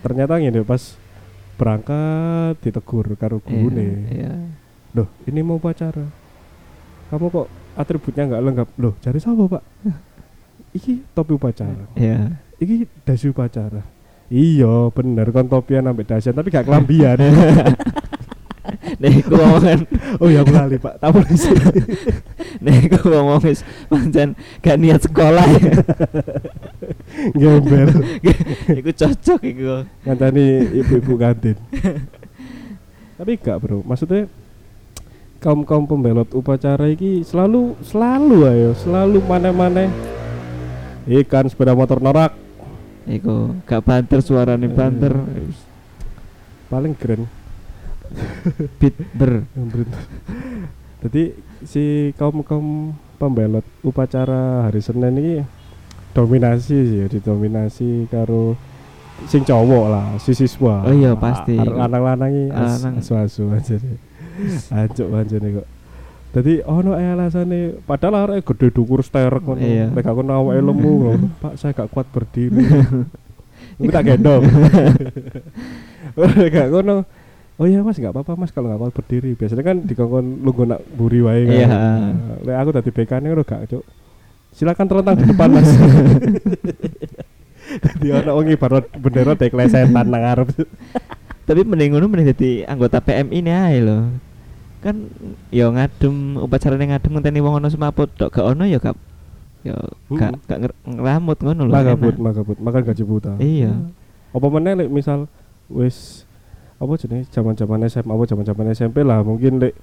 Ternyata 0.00 0.40
ngene 0.40 0.64
pas 0.64 0.96
berangkat 1.60 2.56
ditegur 2.64 3.12
karo 3.20 3.44
gurune. 3.44 4.08
iya. 4.08 4.32
Loh 4.96 5.12
ini 5.28 5.44
mau 5.44 5.60
upacara? 5.60 6.08
Kamu 7.12 7.28
kok 7.28 7.46
atributnya 7.76 8.24
nggak 8.24 8.42
lengkap? 8.42 8.68
Loh 8.80 8.96
cari 9.04 9.20
siapa 9.20 9.44
pak? 9.44 9.62
Iki 10.80 11.12
topi 11.12 11.32
upacara. 11.36 11.84
Iya. 11.92 12.40
Iki 12.56 13.04
dasi 13.04 13.28
upacara 13.28 13.97
iya 14.32 14.92
bener. 14.92 15.32
Kon 15.32 15.48
topian 15.48 15.88
sampai 15.88 16.04
dasian 16.04 16.36
tapi 16.36 16.48
gak 16.52 16.68
kelambian. 16.68 17.18
Nek 19.00 19.12
iku 19.24 19.36
ngomongan 19.36 19.80
oh 20.20 20.28
ya 20.28 20.44
aku 20.44 20.52
lali 20.52 20.76
pak. 20.80 21.00
Tamu 21.00 21.20
di 21.24 21.36
sini 21.36 21.64
nek 22.64 22.76
iku 22.88 23.08
ngomong 23.12 23.40
wis 23.44 23.60
pancen 23.88 24.36
gak 24.60 24.76
niat 24.80 25.00
sekolah 25.04 25.44
ya. 25.44 25.72
gembel 27.36 27.88
iku 28.80 28.90
cocok 28.92 29.40
iku. 29.44 29.84
Ngantani 30.04 30.44
ibu-ibu 30.84 31.12
kantin. 31.20 31.56
Tapi 33.18 33.32
gak 33.40 33.56
bro. 33.60 33.80
Maksudnya 33.84 34.28
kaum 35.38 35.62
kaum 35.62 35.86
pembelot 35.86 36.28
upacara 36.34 36.90
iki 36.90 37.22
selalu 37.22 37.78
selalu 37.86 38.38
ayo 38.50 38.70
selalu 38.74 39.22
mana-mana 39.22 39.86
ikan 41.06 41.46
sepeda 41.46 41.78
motor 41.78 42.02
norak 42.02 42.34
iku 43.08 43.56
gak 43.64 43.82
banter 43.84 44.20
suarane 44.20 44.68
banter. 44.68 45.14
paling 46.68 46.92
keren 46.92 47.24
beat 48.76 48.92
ber. 49.16 49.48
Jadi 51.04 51.32
si 51.64 52.12
kaum 52.20 52.44
kaum 52.44 52.92
pembelot 53.16 53.64
upacara 53.80 54.68
hari 54.68 54.84
Senin 54.84 55.16
ini 55.16 55.40
dominasi 56.12 56.76
sih 56.76 57.04
didominasi 57.08 58.10
karo 58.12 58.58
sing 59.26 59.42
cowok 59.48 59.84
lah 59.88 60.06
si 60.20 60.36
siswa. 60.36 60.84
Oh 60.84 60.92
iya, 60.92 61.16
pasti. 61.16 61.56
lanang-lanang 61.56 62.52
Lanang. 62.52 63.00
asu-asu 63.00 63.48
aja 63.50 63.80
nih 63.80 63.98
ancuk 64.70 65.08
anjene 65.14 65.48
kok 65.58 65.66
Dadi 66.28 66.60
ono 66.60 66.92
ae 66.92 67.08
alasane 67.08 67.80
padahal 67.88 68.28
arek 68.28 68.44
gede 68.52 68.68
dukur 68.74 69.00
sterek 69.00 69.40
ngono. 69.40 69.64
Iya. 69.64 69.88
Nek 69.88 70.04
aku 70.04 70.20
awake 70.28 70.60
lemu 70.60 70.92
ngono. 71.00 71.26
Pak 71.42 71.54
saya 71.56 71.72
gak 71.72 71.88
kuat 71.88 72.06
berdiri. 72.12 72.68
Aku 73.80 73.90
tak 73.94 74.04
gendong. 74.06 74.44
Gak 76.54 76.68
ngono. 76.74 77.06
Oh 77.58 77.66
iya 77.66 77.82
mas 77.82 77.98
gak 77.98 78.14
apa-apa 78.14 78.38
mas 78.38 78.54
kalau 78.54 78.70
gak 78.70 78.78
kuat 78.78 78.94
berdiri 79.02 79.34
Biasanya 79.34 79.66
kan 79.66 79.82
dikongkon 79.82 80.46
lu 80.46 80.54
nak 80.62 80.78
buri 80.94 81.26
wae 81.26 81.42
kan 81.42 81.58
Iya. 81.58 81.66
Nah, 81.66 82.38
Lek 82.46 82.54
aku 82.54 82.70
tadi 82.70 82.90
BK 82.94 83.18
ini 83.18 83.34
udah 83.34 83.42
gak 83.42 83.66
cuk 83.66 83.82
Silakan 84.54 84.86
terlentang 84.86 85.18
di 85.18 85.26
depan 85.26 85.50
mas 85.50 85.66
Jadi 87.82 88.06
ono 88.14 88.30
wong 88.38 88.54
ibarat 88.54 88.86
bendera 88.94 89.34
dek 89.34 89.58
lesetan 89.58 90.06
nang 90.06 90.22
tapi 91.48 91.64
mending 91.64 91.96
ngono 91.96 92.12
mending 92.12 92.28
jadi 92.36 92.50
anggota 92.68 93.00
PMI 93.00 93.40
ini 93.40 93.48
ae 93.48 93.80
lho 93.80 94.04
kan 94.78 94.96
yo 95.50 95.68
ngadem 95.68 96.14
upacarane 96.38 96.86
ngadem 96.86 97.10
ngenteni 97.12 97.40
wong 97.40 97.58
ono 97.58 97.66
semaput 97.66 98.06
tok 98.12 98.30
gak 98.30 98.46
ono 98.46 98.62
ya 98.62 98.78
gak 98.78 98.94
yo 99.60 99.74
gak 100.08 100.38
gak 100.46 100.58
nger- 100.60 100.80
ngeramut 100.86 101.38
ngono 101.38 101.66
lho 101.66 101.72
Magabut, 101.74 102.14
magabut, 102.16 102.56
makan 102.56 102.82
gaji 102.84 103.02
buta. 103.02 103.32
Iya. 103.36 103.74
Apa 104.30 104.46
meneh 104.48 104.72
lek 104.76 104.88
misal 104.88 105.26
wis 105.66 106.22
apa 106.78 106.94
jenis 106.94 107.26
zaman-zaman 107.28 107.82
SMA 107.84 108.06
apa 108.08 108.24
zaman-zaman 108.24 108.70
SMP 108.70 109.02
lah 109.02 109.18
mungkin 109.20 109.58
lek 109.58 109.74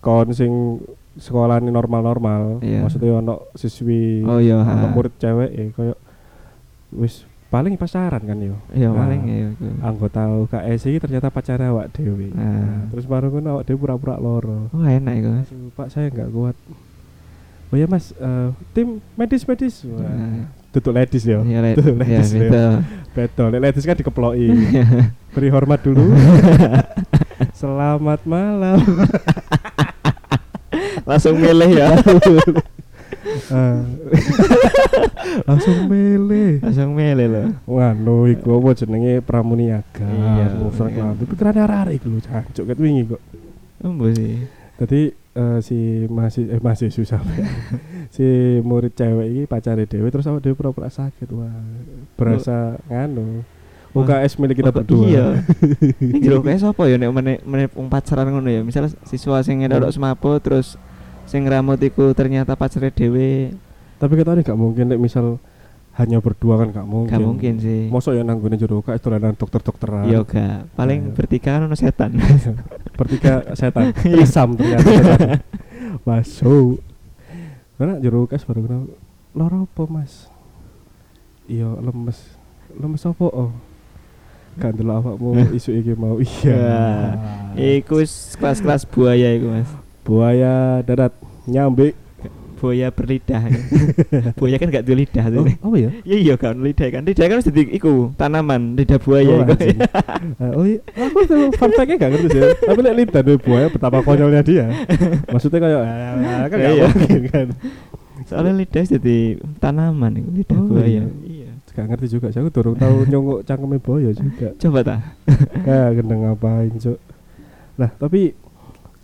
kon 0.00 0.32
sing 0.32 0.80
sekolah 1.20 1.60
ini 1.60 1.68
normal-normal 1.68 2.64
Iya. 2.64 2.80
maksudnya 2.80 3.20
ono 3.20 3.52
siswi 3.52 4.24
oh 4.24 4.40
iya 4.40 4.64
ono 4.64 4.86
murid 4.90 5.12
cewek 5.18 5.50
ya 5.50 5.64
kayak 5.76 5.98
wis 6.90 7.27
paling 7.48 7.74
pacaran 7.74 8.20
kan 8.20 8.38
yo. 8.38 8.56
Iya 8.70 8.92
Nah, 8.92 8.96
paling 8.98 9.20
ya 9.24 9.48
anggota 9.80 10.20
UKS 10.44 10.80
ini 10.86 10.98
ternyata 10.98 11.32
pacar 11.32 11.56
awak 11.60 11.88
dewi. 11.90 12.28
Nah. 12.30 12.44
nah, 12.44 12.80
terus 12.92 13.08
baru 13.08 13.32
kan 13.32 13.44
awak 13.48 13.64
dewi 13.64 13.78
pura-pura 13.78 14.16
loro. 14.16 14.68
Oh 14.68 14.84
enak 14.84 15.14
iku 15.16 15.28
Mas. 15.32 15.50
Pak 15.72 15.88
saya 15.88 16.12
nggak 16.12 16.28
kuat. 16.28 16.56
Oh 17.68 17.76
ya 17.76 17.84
mas 17.84 18.12
eh, 18.12 18.48
tim 18.72 18.96
medis 19.12 19.44
medis 19.44 19.84
Wah, 19.84 20.00
Nah, 20.00 20.48
tutup 20.72 20.92
ladies 20.92 21.24
yo. 21.24 21.44
Iya 21.44 21.60
le- 21.60 21.76
iya 21.76 22.20
ladies, 22.20 22.28
gitu 22.32 22.64
betul 23.12 23.48
lek 23.50 23.60
ladies 23.60 23.84
kan 23.84 23.96
dikeploki. 23.96 24.48
Beri 25.36 25.48
hormat 25.48 25.80
dulu. 25.80 26.12
Selamat 27.60 28.20
malam. 28.24 28.78
Langsung 31.08 31.40
milih 31.40 31.70
ya. 31.76 31.88
langsung 35.48 35.78
milih 35.86 36.64
langsung 36.64 36.96
milih 36.96 37.28
loh 37.28 37.48
Nganu 37.68 38.32
iku 38.32 38.58
apa 38.58 38.68
jenenge 38.76 39.20
pramuniaga. 39.20 40.08
Iya, 40.08 40.56
iya. 40.56 40.98
lambe 40.98 41.24
pikirane 41.28 41.60
arek 41.60 41.94
iku 42.00 42.06
lho 42.12 42.20
jancuk 42.24 42.64
ket 42.64 42.78
wingi 42.80 43.02
kok. 43.08 43.22
embo 43.84 44.10
sih 44.10 44.48
Dadi 44.78 45.10
eh, 45.10 45.58
si 45.58 46.06
masih 46.06 46.54
eh 46.54 46.62
masih 46.62 46.88
susah. 46.94 47.18
si 48.14 48.58
murid 48.62 48.94
cewek 48.94 49.26
iki 49.26 49.42
pacare 49.50 49.90
dhewe 49.90 50.06
terus 50.08 50.26
awak 50.30 50.42
dhewe 50.42 50.54
pura-pura 50.54 50.86
sakit. 50.86 51.26
Wah, 51.34 51.50
berasa 52.14 52.78
nganu. 52.86 53.42
Wah, 53.96 54.04
UKS 54.04 54.38
milik 54.38 54.60
kita 54.60 54.70
berdua. 54.70 55.08
iya 55.08 55.26
ini 55.98 56.20
jero 56.22 56.44
kayak 56.44 56.60
sapa 56.60 56.86
ya 56.86 57.00
nek 57.00 57.10
meneh 57.42 57.66
pacaran 57.88 58.28
ngono 58.28 58.52
ya 58.52 58.60
misalnya 58.60 58.92
siswa 59.08 59.40
sing 59.40 59.64
ngedok 59.64 59.90
semaput 59.90 60.38
terus 60.44 60.76
sing 61.28 61.44
ngramut 61.44 61.76
iku 61.78 62.10
ternyata 62.10 62.52
pacare 62.54 62.88
dhewe 62.88 63.52
Tapi 63.96 64.12
katanya 64.14 64.40
gak 64.42 64.56
mungkin 64.56 64.88
nek 64.88 64.98
misal 64.98 65.36
hanya 65.92 66.18
berdua 66.18 66.54
kan 66.56 66.70
gak 66.70 66.86
mungkin. 66.86 67.10
gak 67.10 67.20
mungkin 67.20 67.54
sih 67.58 67.82
Mosok 67.88 68.14
ya 68.14 68.22
nanggone 68.22 68.54
jero 68.54 68.78
UKS 68.78 69.00
dolanan 69.00 69.34
dokter-dokteran. 69.34 70.06
iya 70.06 70.22
gak 70.22 70.70
paling 70.72 71.00
Iya. 71.04 71.12
bertiga 71.12 71.50
kan 71.52 71.66
ono 71.66 71.74
setan 71.74 72.14
Bertiga 72.98 73.42
setan. 73.52 73.90
Iya. 74.06 74.22
Isam 74.22 74.54
ternyata. 74.54 74.82
setan. 74.82 75.38
Masuk. 76.06 76.78
Karena 77.74 77.98
jero 77.98 78.24
UKS 78.24 78.42
baru 78.42 78.60
kenal. 78.60 78.82
Loro 79.32 79.58
apa, 79.64 79.82
Mas? 79.86 80.26
Iya, 81.46 81.78
lemes. 81.78 82.18
Lemes 82.72 83.02
apa? 83.02 83.22
Oh. 83.24 83.50
Gak 84.56 84.74
ndelok 84.74 84.94
awakmu 85.00 85.30
isu 85.52 85.70
iki 85.72 85.94
mau. 85.94 86.18
Iya. 86.18 87.14
Iku 87.54 88.02
kelas-kelas 88.34 88.82
buaya 88.84 89.30
iku 89.32 89.50
mas 89.52 89.70
Buaya 90.08 90.54
darat 90.80 91.12
nyambe. 91.44 91.92
buaya 92.58 92.90
berlidah 92.90 93.38
buaya 94.42 94.58
kan 94.58 94.66
gak 94.66 94.82
duwe 94.82 95.06
lidah 95.06 95.30
Oh, 95.30 95.46
tuh 95.46 95.54
apa 95.62 95.76
ya? 95.78 95.90
iya 96.02 96.16
iya 96.18 96.34
kan 96.34 96.58
lidah 96.58 96.90
kan 96.90 97.06
lidah 97.06 97.26
kan 97.30 97.38
dadi 97.38 97.70
iku 97.70 98.10
tanaman 98.18 98.74
lidah 98.74 98.98
buaya 98.98 99.30
Oh, 99.30 99.46
iku. 99.46 99.54
Eh, 100.42 100.52
oh 100.58 100.64
iya, 100.66 100.82
aku 100.90 101.18
tuh 101.22 101.54
fun 101.54 101.70
fact-nya 101.70 101.94
gak 101.96 102.10
ngerti 102.10 102.28
sih. 102.34 102.42
Tapi 102.58 102.78
lihat 102.82 102.96
lidah 102.98 103.22
dari 103.22 103.38
buaya 103.38 103.70
betapa 103.70 104.02
konyolnya 104.02 104.42
dia. 104.42 104.66
Maksudnya 105.30 105.58
kayak 105.60 105.80
ah, 105.80 106.44
kan 106.44 106.56
gak 106.58 106.72
Iya. 106.74 106.86
mungkin 106.90 107.22
kan. 107.30 107.46
soalnya 108.26 108.54
lidah 108.58 108.84
dadi 108.90 109.18
tanaman 109.62 110.12
iku 110.18 110.30
lidah 110.34 110.58
Oh, 110.58 110.66
buaya 110.66 110.88
iya. 110.90 111.02
iya 111.22 111.48
Gak 111.70 111.86
ngerti 111.86 112.06
juga 112.10 112.26
sih. 112.28 112.42
Aku 112.42 112.50
durung 112.50 112.74
tahu 112.74 113.06
nyongok 113.06 113.46
cangkeme 113.46 113.78
buaya 113.78 114.10
juga. 114.10 114.50
coba 114.58 114.78
ta 114.82 114.96
Kayak 115.62 115.88
gendeng 115.94 116.26
ngapain, 116.26 116.74
Cuk. 116.74 116.98
Nah, 117.78 117.94
tapi 117.94 118.34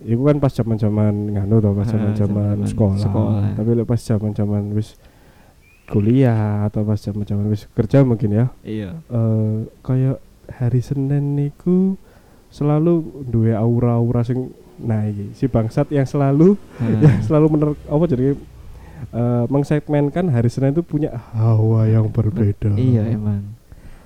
itu 0.04 0.20
kan 0.20 0.37
pas 0.37 0.52
zaman-zaman 0.52 1.12
nganu 1.32 1.56
tau 1.64 1.73
pas 1.73 1.88
zaman-zaman 1.88 2.61
zaman 2.61 2.68
sekolah. 2.68 3.00
sekolah. 3.00 3.44
Tapi 3.56 3.70
lek 3.73 3.87
pas 3.88 4.00
zaman-zaman 4.00 4.62
wis 4.76 5.00
kuliah 5.84 6.64
atau 6.68 6.84
pas 6.84 6.96
zaman-zaman 6.96 7.44
wis 7.52 7.68
kerja 7.76 8.00
mungkin 8.04 8.32
ya. 8.32 8.46
iya 8.64 8.96
eh 9.12 9.68
kayak 9.84 10.16
hari 10.49 10.80
Senin 10.80 11.37
niku 11.37 11.96
selalu 12.49 13.25
duwe 13.28 13.52
aura-aura 13.52 14.25
sing 14.25 14.52
nah 14.80 15.06
iki 15.06 15.37
si 15.37 15.44
bangsat 15.46 15.92
yang 15.92 16.08
selalu 16.08 16.56
yang 17.04 17.20
selalu 17.26 17.46
mener 17.52 17.68
apa 17.87 18.04
jadi 18.08 18.32
eh 19.12 19.44
mengsegmenkan 19.52 20.32
hari 20.32 20.49
Senin 20.49 20.73
itu 20.73 20.80
punya 20.80 21.12
hawa 21.37 21.84
yang 21.84 22.08
berbeda. 22.08 22.73
iya 22.80 23.04
emang 23.12 23.54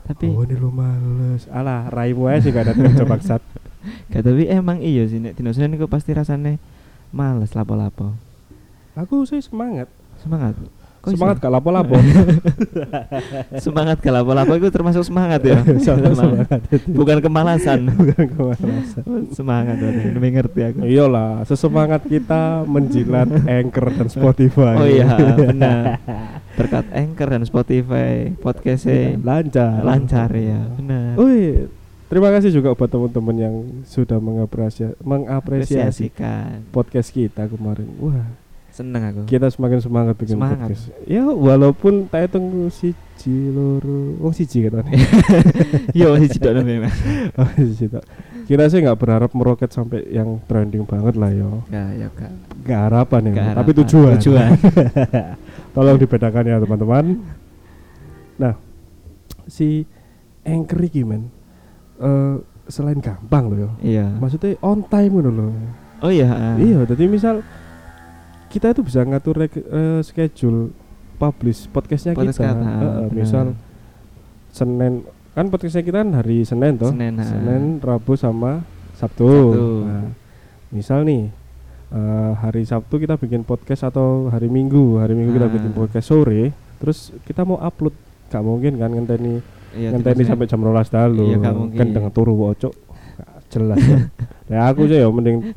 tapi 0.09 0.33
Oh 0.33 0.40
ini 0.40 0.57
lo 0.57 0.73
males. 0.73 1.45
Alah, 1.52 1.93
raimu 1.93 2.33
aja 2.33 2.40
sih 2.40 2.49
gak 2.49 2.64
ada 2.64 2.73
kerja 2.73 3.05
bangsat. 3.05 3.43
gak 4.11 4.23
tapi 4.23 4.47
emang 4.47 4.78
iya 4.78 5.04
sih 5.04 5.18
nek 5.18 5.33
dino 5.33 5.50
Senin 5.50 5.75
iku 5.75 5.87
pasti 5.87 6.11
rasane 6.11 6.57
males 7.09 7.52
lapo-lapo 7.52 8.12
Aku 8.95 9.23
sih 9.23 9.38
semangat. 9.38 9.87
semangat 10.18 10.59
Kok 10.99 11.14
semangat 11.14 11.38
gak 11.38 11.52
lapo-lapo. 11.52 11.95
semangat 13.64 13.97
gak 13.99 14.11
lapo-lapo 14.12 14.52
itu 14.52 14.68
termasuk 14.68 15.02
semangat 15.02 15.40
ya 15.40 15.62
Semangat. 15.78 16.12
semangat. 16.12 16.61
bukan 16.88 17.18
kemalasan 17.21 17.80
Bukan 17.88 18.25
kemalasan. 18.28 19.02
semangat 19.30 19.78
berarti 19.78 20.28
ngerti 20.28 20.61
aku 20.64 20.78
Iyalah, 20.83 21.42
sesemangat 21.45 22.02
kita 22.04 22.66
menjilat 22.66 23.30
Anchor 23.47 23.87
dan 23.92 24.09
Spotify. 24.09 24.75
oh 24.75 24.88
iya 24.88 25.07
benar 25.38 26.02
berkat 26.52 26.90
Anchor 26.90 27.28
dan 27.30 27.42
Spotify 27.45 28.35
podcastnya 28.35 29.14
lancar. 29.16 29.78
lancar 29.80 30.30
ya 30.33 30.66
benar 30.75 31.14
Wih, 31.14 31.71
terima 32.09 32.29
kasih 32.31 32.50
juga 32.50 32.73
buat 32.73 32.88
teman-teman 32.88 33.37
yang 33.37 33.55
sudah 33.85 34.17
mengapresiasi 34.17 34.97
mengapresiasi 35.00 36.09
apresiasikan 36.09 36.65
podcast 36.69 37.09
kita 37.09 37.47
kemarin. 37.47 37.88
Wah, 37.99 38.25
seneng 38.69 39.03
aku 39.05 39.21
kita 39.25 39.49
semakin 39.49 39.79
semangat 39.79 40.15
bikin 40.17 40.37
Semangat. 40.37 40.73
podcast. 40.73 40.85
Ya, 41.05 41.25
walaupun 41.25 42.07
tak 42.07 42.29
hitung 42.29 42.47
siji 42.69 42.97
loro, 43.50 44.17
wong 44.19 44.33
siji 44.33 44.67
kan. 44.67 44.87
iya 45.97 46.07
masih 46.09 46.31
tidak 46.31 46.62
memang 46.62 46.93
Oh, 47.35 47.49
siji 47.55 47.87
tok. 47.87 48.05
Kita 48.49 48.65
sih 48.65 48.81
nggak 48.81 48.97
berharap 48.97 49.31
meroket 49.37 49.69
sampai 49.69 50.09
yang 50.09 50.41
trending 50.49 50.88
banget 50.88 51.21
lah 51.21 51.29
yo. 51.29 51.61
ya 51.69 51.93
ya 51.93 52.09
kak 52.09 52.33
Nggak 52.65 52.81
harapan 52.88 53.21
ya, 53.29 53.53
tapi 53.53 53.71
tujuan. 53.77 54.17
tujuan 54.17 54.49
Tolong 55.77 56.00
dibedakan 56.00 56.49
ya 56.49 56.57
teman-teman. 56.57 57.05
Nah, 58.41 58.57
si 59.45 59.85
Anchor 60.49 60.81
iki 60.81 61.05
eh, 61.99 62.35
selain 62.67 62.99
gampang 62.99 63.49
loh 63.49 63.59
yo. 63.59 63.71
iya 63.81 64.07
Maksudnya 64.12 64.55
on 64.61 64.85
time 64.85 65.12
ngono 65.14 65.31
loh. 65.31 65.50
oh 65.99 66.09
iya. 66.09 66.55
Iya, 66.55 66.85
jadi 66.87 67.05
misal 67.07 67.40
kita 68.49 68.71
itu 68.71 68.81
bisa 68.81 69.02
ngatur 69.02 69.40
eh, 69.43 69.50
schedule 70.00 70.73
publish 71.17 71.67
podcastnya 71.67 72.12
Podcast 72.12 72.38
kita. 72.38 72.49
kata, 72.49 72.71
benar. 72.78 73.11
misal 73.11 73.47
Senin 74.49 75.02
kan 75.33 75.47
podcastnya 75.49 75.83
kita 75.83 75.99
kan 76.00 76.11
hari 76.14 76.43
Senin 76.43 76.75
toh. 76.75 76.90
Senin, 76.90 77.14
ha. 77.14 77.25
Senin, 77.25 77.62
Rabu 77.78 78.14
sama 78.14 78.62
Sabtu. 78.95 79.26
Sabtu. 79.26 79.67
Nah, 79.85 80.07
misal 80.69 81.02
nih 81.02 81.28
eh, 81.88 82.33
hari 82.37 82.62
Sabtu 82.62 82.97
kita 82.97 83.17
bikin 83.17 83.43
podcast 83.43 83.87
atau 83.87 84.28
hari 84.28 84.47
Minggu, 84.47 84.99
hari 84.99 85.12
Minggu 85.12 85.35
kita 85.35 85.47
Ah. 85.47 85.52
bikin 85.52 85.73
podcast 85.73 86.07
sore, 86.07 86.50
terus 86.78 87.11
kita 87.25 87.43
mau 87.43 87.57
upload 87.57 87.95
gak 88.28 88.40
mungkin 88.40 88.76
kan 88.76 88.93
ngenteni 88.93 89.40
Iya, 89.77 89.89
ngenteni 89.93 90.25
sampai 90.25 90.47
jam 90.49 90.61
12 90.61 90.89
dalu. 90.89 91.25
Iya. 91.35 91.39
Kan 91.77 91.89
dengan 91.93 92.11
turu 92.13 92.33
ocok. 92.49 92.73
Gak 93.19 93.31
jelas. 93.53 93.79
ya. 93.81 93.99
ya 94.53 94.61
aku 94.69 94.89
aja 94.89 94.97
ya 95.05 95.09
mending 95.09 95.53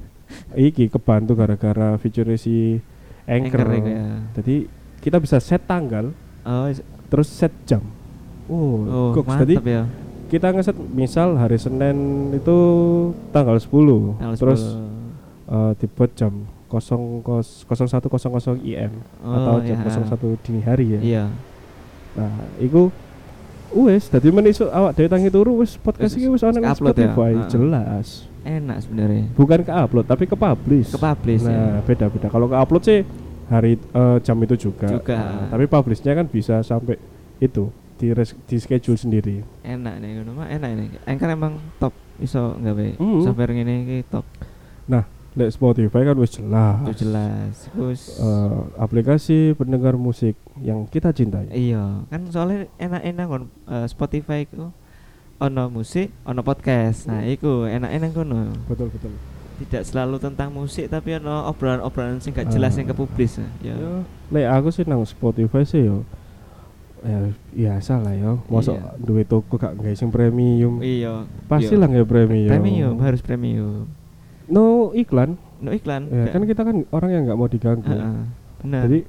iki 0.56 0.88
kebantu 0.88 1.36
gara-gara 1.36 1.96
fitur 1.96 2.28
si 2.36 2.80
Anchor. 3.24 3.64
Anchor 3.64 3.88
ya. 3.88 4.06
Jadi 4.36 4.56
kita 5.00 5.18
bisa 5.18 5.40
set 5.40 5.64
tanggal 5.66 6.12
Oh, 6.42 6.66
terus 7.08 7.30
set 7.30 7.54
jam. 7.70 7.86
Oh, 8.50 8.82
oh 8.84 9.10
goks. 9.14 9.46
Jadi 9.46 9.62
ya. 9.62 9.86
kita 10.28 10.50
ngeset 10.50 10.74
misal 10.74 11.38
hari 11.38 11.62
Senin 11.62 12.32
itu 12.34 12.58
tanggal 13.30 13.62
10 13.62 13.70
Tanggal 14.18 14.36
terus 14.36 14.62
10. 14.66 15.54
eh, 15.54 15.72
dibuat 15.78 16.12
jam 16.18 16.34
0, 16.72 17.22
0100 17.22 18.58
IM 18.64 18.92
Oh, 19.22 19.36
atau 19.38 19.56
jam 19.62 19.78
ya. 19.86 19.92
01 20.02 20.42
dini 20.42 20.62
hari 20.66 20.86
ya. 20.98 21.00
Iya. 21.00 21.26
Nah, 22.18 22.34
iku 22.58 22.90
wis 23.74 24.08
dadi 24.08 24.30
men 24.30 24.46
iso 24.46 24.68
awak 24.68 24.94
dhewe 24.94 25.08
tangi 25.08 25.30
turu 25.30 25.60
wis 25.60 25.76
podcast 25.76 26.16
nang 26.16 26.36
upload 26.66 26.96
ya? 26.96 27.08
Spotify 27.08 27.32
Heeh. 27.34 27.50
jelas. 27.50 28.08
Enak 28.42 28.78
sebenarnya. 28.82 29.24
Bukan 29.32 29.60
ke 29.62 29.72
upload 29.72 30.06
tapi 30.06 30.26
ke 30.26 30.34
publish. 30.34 30.90
Ke 30.90 31.00
publish 31.00 31.46
Nah, 31.46 31.78
ya. 31.78 31.86
beda-beda. 31.86 32.28
Kalau 32.28 32.50
ke 32.50 32.58
upload 32.58 32.84
sih 32.84 33.00
hari 33.48 33.78
eh, 33.78 34.18
jam 34.20 34.38
itu 34.42 34.56
juga. 34.58 34.90
Juga. 34.90 35.18
Nah, 35.18 35.48
tapi 35.50 35.66
publishnya 35.66 36.18
kan 36.18 36.26
bisa 36.26 36.60
sampai 36.62 36.98
itu 37.38 37.70
di 37.96 38.10
res- 38.12 38.34
di 38.44 38.58
schedule 38.58 38.98
sendiri. 38.98 39.46
Enak 39.62 40.02
nih 40.02 40.26
enak 40.26 40.70
nih. 40.74 40.88
Anchor 41.06 41.30
emang 41.30 41.54
top 41.78 41.94
iso 42.18 42.58
gawe 42.58 42.88
Mm. 42.98 43.22
software 43.22 43.54
ngene 43.54 43.74
iki 43.86 43.98
top. 44.10 44.26
Lek 45.32 45.48
Spotify 45.50 46.04
kan 46.04 46.16
wis 46.16 46.36
jelas. 46.36 46.84
Itu 46.84 47.08
jelas. 47.08 47.72
Terus 47.72 48.02
Eh, 48.18 48.52
aplikasi 48.76 49.56
pendengar 49.56 49.96
musik 49.96 50.36
yang 50.60 50.84
kita 50.86 51.10
cintai. 51.10 51.48
iya, 51.50 52.04
kan 52.08 52.28
soalnya 52.28 52.68
enak-enak 52.76 53.26
kon 53.26 53.44
eh, 53.66 53.88
Spotify 53.88 54.44
itu 54.44 54.68
ono 55.38 55.64
musik, 55.70 56.12
ono 56.22 56.42
podcast. 56.42 57.08
Nah, 57.08 57.24
iku 57.24 57.64
enak-enak 57.66 58.12
kono. 58.12 58.52
Betul 58.68 58.92
betul. 58.92 59.16
Tidak 59.58 59.82
selalu 59.82 60.20
tentang 60.20 60.52
musik 60.52 60.86
tapi 60.86 61.16
ono 61.16 61.48
obrolan-obrolan 61.48 62.20
sing 62.20 62.30
gak 62.32 62.50
jelas 62.50 62.76
Ah. 62.76 62.78
yang 62.78 62.88
kepublis. 62.92 63.40
Ya. 63.62 63.72
Ya, 63.72 64.04
lek 64.30 64.46
aku 64.52 64.68
sih 64.70 64.84
nang 64.84 65.02
Spotify 65.02 65.64
sih 65.64 65.86
yo. 65.86 66.04
Ya 67.02 67.18
biasa 67.50 67.98
lah 67.98 68.14
yo. 68.14 68.44
Masuk 68.46 68.76
Iya. 68.76 68.90
duit 69.00 69.26
toko 69.26 69.56
gak 69.56 69.74
nggak 69.74 69.96
sing 69.96 70.12
premium. 70.12 70.78
Iya. 70.78 71.24
Pasti 71.48 71.72
iya. 71.72 71.80
lah 71.80 71.88
nggak 71.88 72.06
premium. 72.06 72.52
Premium, 72.52 72.96
harus 73.00 73.22
premium. 73.24 73.88
No 74.52 74.92
iklan. 74.94 75.40
No 75.64 75.72
iklan. 75.72 76.12
Ya, 76.12 76.28
gak- 76.28 76.34
kan 76.34 76.42
kita 76.44 76.62
kan 76.62 76.76
orang 76.92 77.10
yang 77.10 77.24
nggak 77.26 77.40
mau 77.40 77.48
diganggu. 77.48 77.88
Heeh, 77.88 78.22
benar. 78.60 78.82
Jadi 78.86 79.00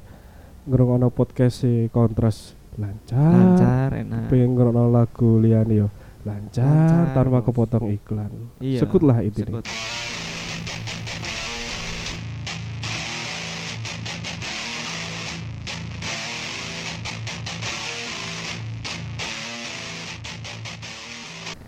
ngrungokno 0.63 1.09
podcast 1.11 1.55
si 1.61 1.91
kontras 1.91 2.55
lancar. 2.79 3.33
lancar, 3.35 3.91
enak. 3.99 4.31
Pengen 4.31 4.55
ngrungokno 4.55 4.87
lagu 4.89 5.43
liyane 5.43 5.75
yo 5.77 5.89
lancar, 6.23 6.63
Lancar, 6.63 7.15
tanpa 7.19 7.43
kepotong 7.43 7.91
iklan. 7.91 8.31
Iya. 8.63 8.81
Sekut 8.81 9.03
lah 9.03 9.19
itu. 9.21 9.43
Sekut. 9.43 9.67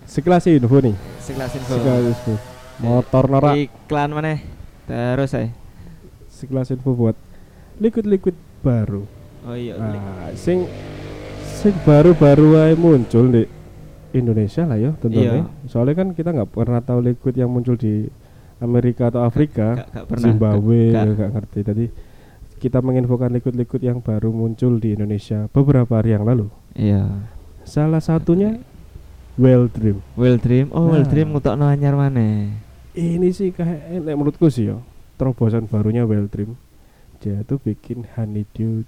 Sekelas 0.07 0.47
info 0.47 0.79
nih. 0.79 0.95
Sekelas 1.19 1.53
info. 1.59 1.75
Sekelas 1.75 2.05
info. 2.07 2.54
Motor 2.81 3.25
norak. 3.31 3.55
Iklan 3.57 4.11
mana? 4.11 4.39
Terus 4.85 5.33
eh. 5.35 5.51
Sekelas 6.29 6.75
info 6.75 6.93
buat 6.93 7.15
liquid-liquid 7.79 8.35
baru. 8.61 9.07
Oh 9.45 9.55
iya. 9.55 9.79
Nah, 9.79 10.33
sing 10.35 10.67
sing 11.45 11.75
baru-baru 11.85 12.59
aja 12.59 12.75
muncul 12.75 13.31
di 13.31 13.43
Indonesia 14.13 14.67
lah 14.67 14.79
ya 14.79 14.91
tentunya. 14.99 15.43
Iya. 15.43 15.69
Soalnya 15.71 15.95
kan 16.03 16.09
kita 16.13 16.35
nggak 16.35 16.51
pernah 16.51 16.81
tahu 16.81 17.01
liquid 17.05 17.35
yang 17.35 17.51
muncul 17.51 17.75
di 17.75 18.07
Amerika 18.59 19.11
atau 19.11 19.27
Afrika, 19.27 19.85
Gak. 19.85 20.17
Zimbabwe, 20.17 20.95
Gak- 20.95 21.07
nggak 21.15 21.31
ngerti. 21.35 21.61
Tadi 21.63 21.85
kita 22.59 22.81
menginfokan 22.81 23.35
liquid-liquid 23.35 23.83
yang 23.83 23.99
baru 24.01 24.33
muncul 24.33 24.81
di 24.81 24.97
Indonesia 24.97 25.51
beberapa 25.53 26.01
hari 26.01 26.15
yang 26.17 26.25
lalu. 26.25 26.49
Iya. 26.75 27.07
Salah 27.65 28.01
satunya 28.01 28.61
Well 29.35 29.67
Dream. 29.69 29.99
Well 30.15 30.39
Dream. 30.39 30.71
Oh, 30.71 30.89
Well 30.89 31.03
Nah. 31.05 31.11
Dream 31.11 31.35
ngutokno 31.35 31.67
anyar 31.67 31.99
mana? 31.99 32.55
Ini 32.95 33.29
sih 33.31 33.51
kayak 33.51 34.01
nek 34.01 34.15
menurutku 34.15 34.47
sih 34.47 34.71
ya, 34.71 34.79
terobosan 35.17 35.67
barunya 35.67 36.07
Well 36.07 36.31
Dream. 36.31 36.55
Dia 37.19 37.43
tuh 37.43 37.59
bikin 37.59 38.07
honeydew 38.15 38.87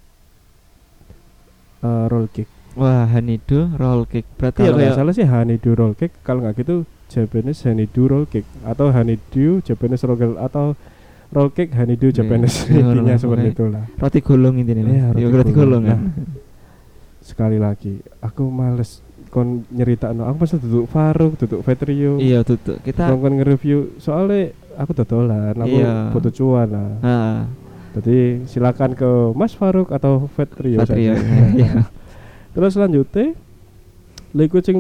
uh, 1.83 2.07
roll 2.07 2.29
cake. 2.29 2.47
Wah, 2.75 3.09
honeydew 3.09 3.75
roll 3.75 4.05
cake. 4.05 4.29
Berarti 4.37 4.61
ya 4.61 4.65
Kalau 4.65 4.77
nggak 4.77 4.87
kayak 4.87 4.99
salah 5.01 5.15
sih 5.15 5.27
honeydew 5.27 5.73
roll 5.75 5.95
cake, 5.95 6.15
kalau 6.23 6.45
nggak 6.45 6.55
gitu 6.57 6.77
Japanese 7.07 7.65
honeydew 7.65 8.05
roll 8.07 8.27
cake 8.27 8.47
atau 8.63 8.91
honeydew 8.91 9.59
Japanese 9.61 10.03
roll 10.05 10.19
cake 10.19 10.37
atau 10.37 10.67
roll 11.33 11.51
cake 11.51 11.73
honeydew 11.73 12.11
Iya, 12.11 12.17
Japanese 12.17 12.57
iya, 12.69 12.87
intinya 12.87 13.11
roll- 13.11 13.19
seperti 13.19 13.49
itulah. 13.51 13.85
roti 13.97 14.21
gulung 14.21 14.55
intinya. 14.57 14.83
Iya, 14.85 15.03
Mas. 15.03 15.11
roti 15.11 15.19
Iya, 15.19 15.29
roti 15.33 15.51
gulung. 15.51 15.83
gulung 15.83 15.83
kan. 15.83 16.01
Sekali 17.19 17.59
lagi, 17.59 17.93
aku 18.21 18.47
males 18.47 19.03
kon 19.31 19.67
nyerita 19.69 20.11
aku 20.11 20.37
pasti 20.43 20.57
duduk 20.63 20.87
Faruk, 20.89 21.37
duduk 21.37 21.61
Vetrio. 21.63 22.17
Iya, 22.17 22.41
tutup. 22.47 22.81
Kita 22.81 23.11
Kon 23.13 23.21
kon 23.21 23.35
nge-review 23.37 23.99
soalnya 24.01 24.55
aku 24.79 24.93
dodolan, 24.97 25.55
aku 25.57 25.77
Iya. 25.77 26.11
butuh 26.15 26.33
cuan 26.33 26.69
lah. 26.73 26.91
Heeh. 27.03 27.39
Jadi 27.97 28.19
silakan 28.49 28.93
ke 28.93 29.11
Mas 29.33 29.57
Faruk 29.57 29.89
atau 29.93 30.29
Vetrio 30.37 30.85
saja. 30.85 31.17
Iya. 31.57 31.89
Terus 32.57 32.73
selanjutnya 32.73 33.37
liquid 34.33 34.65
sing 34.65 34.79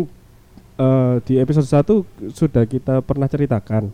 eh, 0.77 1.15
di 1.25 1.41
episode 1.41 1.69
1 1.69 2.33
sudah 2.33 2.65
kita 2.65 3.01
pernah 3.05 3.29
ceritakan. 3.29 3.93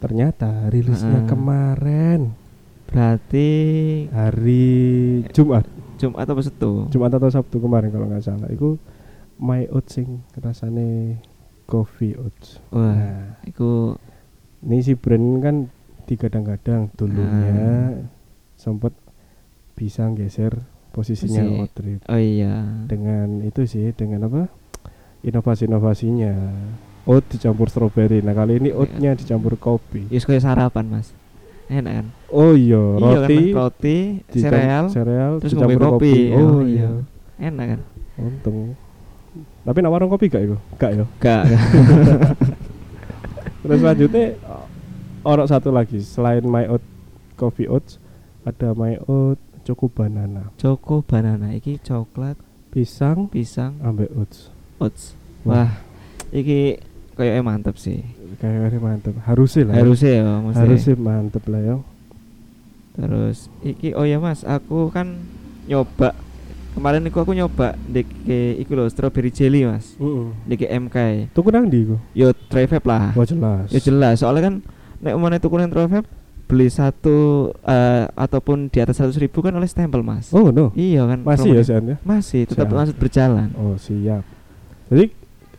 Ternyata 0.00 0.68
rilisnya 0.68 1.24
Heeh. 1.24 1.28
kemarin 1.28 2.20
Berarti 2.94 3.48
hari 4.14 4.64
Jumat, 5.34 5.66
Jumat 5.98 6.30
apa 6.30 6.38
Sabtu? 6.38 6.86
Jumat 6.94 7.10
atau 7.10 7.26
Sabtu 7.26 7.58
kemarin 7.58 7.90
kalau 7.90 8.06
nggak 8.06 8.22
salah. 8.22 8.46
Itu 8.46 8.78
My 9.36 9.66
Oats 9.66 9.94
sing 9.94 10.22
rasane 10.34 11.18
coffee 11.64 12.14
oats. 12.14 12.60
Wah, 12.68 12.92
Nah, 12.92 13.22
iku 13.42 13.96
ini 14.62 14.80
si 14.80 14.94
brand 14.94 15.40
kan 15.40 15.56
digadang-gadang 16.04 16.92
dulunya 16.92 18.04
sempat 18.54 18.92
bisa 19.72 20.06
geser 20.12 20.60
posisinya 20.90 21.42
Posisi. 21.42 21.58
oat 21.58 21.70
drip. 21.72 22.00
oh 22.04 22.14
iya. 22.14 22.84
dengan 22.84 23.40
itu 23.40 23.64
sih 23.64 23.90
dengan 23.90 24.24
apa 24.24 24.46
inovasi-inovasinya 25.24 26.32
oat 27.04 27.24
dicampur 27.26 27.66
stroberi 27.66 28.20
nah 28.20 28.32
kali 28.32 28.56
ini 28.58 28.68
Iya. 28.70 28.76
oatnya 28.76 29.10
dicampur 29.14 29.56
kopi 29.56 30.06
Yus 30.08 30.22
kayak 30.22 30.40
sarapan, 30.40 30.86
Mas. 30.88 31.10
Enak 31.66 31.92
kan? 31.94 32.06
oh 32.28 32.52
iya 32.52 32.76
Iya 32.76 33.00
kan, 33.00 33.08
roti 33.18 33.36
Mas? 33.42 33.56
roti, 33.56 33.98
sereal, 34.30 34.84
sereal 34.88 35.32
terus 35.40 35.52
dicampur 35.52 35.80
kopi. 35.90 36.12
kopi. 36.12 36.14
oh 36.30 36.38
Oh, 36.38 36.60
iya 36.62 36.76
iya. 36.78 36.90
enak 37.42 37.66
kan? 37.66 37.80
untung 38.16 38.58
tapi 39.64 39.78
nak 39.82 39.92
warung 39.92 40.12
kopi 40.12 40.30
gak 40.30 40.46
itu 40.46 40.56
gak 40.78 40.92
ya 40.94 41.04
Gak, 41.18 41.42
terus 43.64 43.78
selanjutnya 43.80 44.24
orang 45.24 45.48
satu 45.48 45.72
lagi 45.72 45.98
selain 46.04 46.44
my 46.44 46.68
oat 46.68 46.84
coffee 47.34 47.66
oats 47.66 47.96
ada 48.44 48.76
my 48.76 49.00
oat 49.08 49.40
choco 49.64 49.88
banana 49.88 50.52
Choco 50.60 51.00
banana 51.00 51.56
iki 51.56 51.80
coklat, 51.80 52.36
pisang 52.68 53.32
pisang, 53.32 53.80
ambek 53.80 54.12
oats 54.12 54.52
oats. 54.78 55.16
Wah. 55.48 55.80
Iki 56.34 56.82
kayaknya 57.14 57.42
mantep 57.44 57.76
sih. 57.78 58.02
kayaknya 58.34 58.82
mantep 58.82 59.14
harusnya 59.22 59.70
lah 59.70 59.74
ya. 59.78 59.80
Harusnya 59.86 60.12
ya, 60.18 60.32
mesti. 60.42 60.58
harusnya 60.58 60.94
mantep 60.98 61.44
lah 61.46 61.60
ya 61.62 61.76
Terus 62.94 63.38
iki 63.62 63.94
oh 63.94 64.06
ya 64.06 64.18
Mas, 64.18 64.42
aku 64.42 64.90
kan 64.90 65.22
nyoba 65.70 66.14
kemarin 66.74 67.02
iku 67.02 67.18
aku 67.20 67.32
nyoba 67.32 67.78
deke 67.84 68.38
iku 68.58 68.74
lho 68.74 68.86
strawberry 68.86 69.30
jelly 69.30 69.62
Mas. 69.62 69.94
Deke 70.44 70.66
MK. 70.66 70.96
tuku 71.30 71.48
nang 71.48 71.64
ndi 71.64 71.84
iku 71.84 71.96
Yo 72.12 72.30
try 72.48 72.64
vape 72.64 72.84
lah. 72.84 73.10
oh 73.12 73.22
jelas 73.22 73.70
Ya 73.70 73.78
jelas, 73.78 74.18
soalnya 74.18 74.42
kan 74.44 74.54
nek 74.98 75.14
umane 75.14 75.38
tuku 75.38 75.54
nang 75.54 75.68
try 75.68 75.84
vape 75.84 76.06
beli 76.44 76.68
satu 76.68 77.16
eh, 77.58 78.04
ataupun 78.10 78.68
di 78.68 78.76
atas 78.76 78.98
seratus 78.98 79.16
ribu 79.16 79.40
kan 79.40 79.50
oleh 79.50 79.64
stempel 79.64 80.02
Mas. 80.02 80.28
oh 80.30 80.50
no 80.50 80.74
Iya 80.74 81.06
kan. 81.06 81.22
masih 81.22 81.54
ya. 81.54 81.62
Sian 81.62 81.84
ya 81.86 81.96
Masih 82.02 82.44
tetap 82.44 82.66
Siap. 82.66 82.76
lanjut 82.76 82.96
berjalan. 82.96 83.48
Oh 83.54 83.74
siap. 83.74 84.22
Jadi 84.92 85.08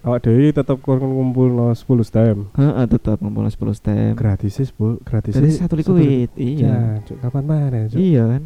awak 0.06 0.21
dewi 0.21 0.54
tetap 0.54 0.78
kurang 0.78 1.10
ngumpul 1.10 1.49
no 1.49 1.73
10 1.73 1.82
stem. 2.06 2.45
Heeh, 2.54 2.86
tetap 2.86 3.17
ngumpul 3.17 3.41
10 3.41 3.58
stem. 3.73 4.13
Gratis 4.13 4.54
sih 4.54 4.69
bu, 4.69 5.01
gratis 5.01 5.34
satu 5.34 5.73
liquid. 5.73 6.30
Iya. 6.38 6.69
Ya, 6.69 6.78
cuk, 7.01 7.17
kapan 7.17 7.43
mana 7.43 7.89
cuk? 7.89 7.97
Iya 7.97 8.23
kan. 8.30 8.43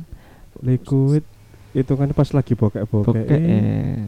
Liquid 0.59 1.23
hitungannya 1.73 2.13
pas 2.13 2.29
lagi 2.31 2.53
bokek-bokek. 2.57 3.13
Bokek 3.25 3.39
eh. 3.39 4.07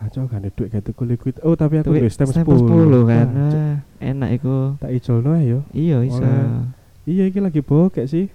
Ah, 0.00 0.08
cok 0.08 0.32
kan 0.32 0.40
duit 0.40 0.72
kayak 0.72 0.80
tuku 0.80 1.04
liquid. 1.04 1.36
Oh, 1.44 1.52
tapi 1.52 1.76
aku 1.76 1.92
Duit 1.92 2.08
stem 2.08 2.24
10. 2.24 2.40
10 2.40 3.04
kan. 3.04 3.26
Ah, 3.28 3.36
Wah, 3.36 3.74
enak 4.00 4.30
iku. 4.40 4.80
tak 4.80 4.90
ijolno 4.96 5.36
ae 5.36 5.44
yo. 5.44 5.60
Iya 5.76 6.00
iso. 6.02 6.24
Iya 7.04 7.28
iki 7.28 7.38
lagi 7.44 7.60
bokek 7.60 8.08
sih. 8.08 8.32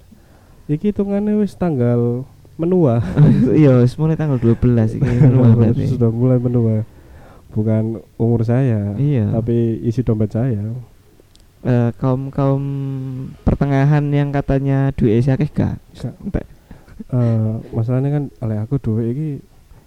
Iki 0.70 0.94
hitungannya 0.94 1.42
wis 1.42 1.58
tanggal 1.58 2.30
menua. 2.56 3.02
Iya, 3.60 3.82
wis 3.82 3.98
mulai 3.98 4.14
tanggal 4.14 4.38
12 4.38 5.02
iki 5.02 5.10
keluar 5.26 5.58
berarti. 5.58 5.90
Sudah 5.90 6.14
mulai 6.14 6.38
menua. 6.38 6.86
Bukan 7.56 8.04
umur 8.20 8.44
saya, 8.44 8.94
Iya. 9.00 9.32
tapi 9.32 9.80
isi 9.82 10.04
dompet 10.04 10.28
saya. 10.36 10.60
Eh, 11.66 11.90
kaum 11.98 12.30
kaum 12.30 12.62
pertengahan 13.42 14.06
yang 14.14 14.30
katanya 14.30 14.94
duit 14.94 15.26
akeh 15.26 15.50
gak? 15.50 15.82
Gak. 15.98 16.46
Eh, 16.96 17.54
masalahnya 17.70 18.10
kan 18.10 18.24
oleh 18.40 18.58
aku 18.58 18.76
duit 18.78 19.12
iki 19.12 19.30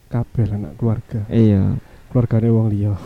kabeh 0.09 0.45
lah 0.45 0.57
anak 0.59 0.73
keluarga. 0.77 1.21
Iya. 1.27 1.77
Keluargane 2.09 2.49
wong 2.49 2.69
liya. 2.69 2.93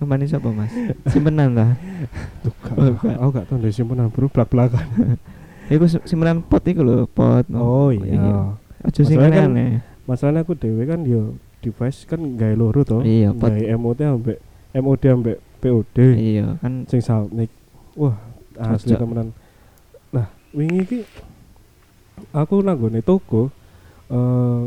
Ke 0.00 0.04
mana 0.04 0.24
siapa 0.24 0.48
mas? 0.48 0.72
Simpenan 1.06 1.52
lah. 1.52 1.76
Tuh, 2.40 2.52
Oh, 2.72 2.88
gak. 2.96 3.16
aku 3.20 3.30
gak 3.30 3.44
tau 3.46 3.56
ndek 3.56 3.70
simpenan 3.70 4.08
bro 4.08 4.26
blak-blakan. 4.26 4.86
Iku 5.72 5.86
sim- 5.86 6.02
simpenan 6.02 6.40
pot 6.40 6.64
iku 6.64 6.82
lho, 6.82 7.04
pot. 7.06 7.44
Oh 7.52 7.92
iya. 7.92 8.56
Aja 8.80 9.00
sing 9.04 9.14
Masalahnya 9.14 9.38
kan- 9.38 9.52
aneh. 9.52 9.70
Masalahnya 10.02 10.40
aku 10.42 10.54
dhewe 10.54 10.82
kan 10.82 11.04
yo 11.04 11.36
device 11.60 12.02
kan 12.04 12.34
gawe 12.34 12.54
loro 12.54 12.80
to. 12.82 13.04
Iya, 13.04 13.30
pot. 13.30 13.52
Gawe 13.52 13.76
MOT 13.76 14.00
ambek 14.00 14.38
MOD 14.72 15.02
ambek 15.06 15.36
POD. 15.60 15.96
Iya, 16.16 16.56
kan 16.58 16.88
Sing 16.88 16.98
Salnik. 16.98 17.52
Wah, 17.94 18.16
asli 18.56 18.96
temenan. 18.96 19.30
Nah, 20.10 20.26
wingi 20.50 20.80
iki 20.80 20.98
aku 22.30 22.60
nanggone 22.60 23.00
toko 23.00 23.48
eh 24.08 24.64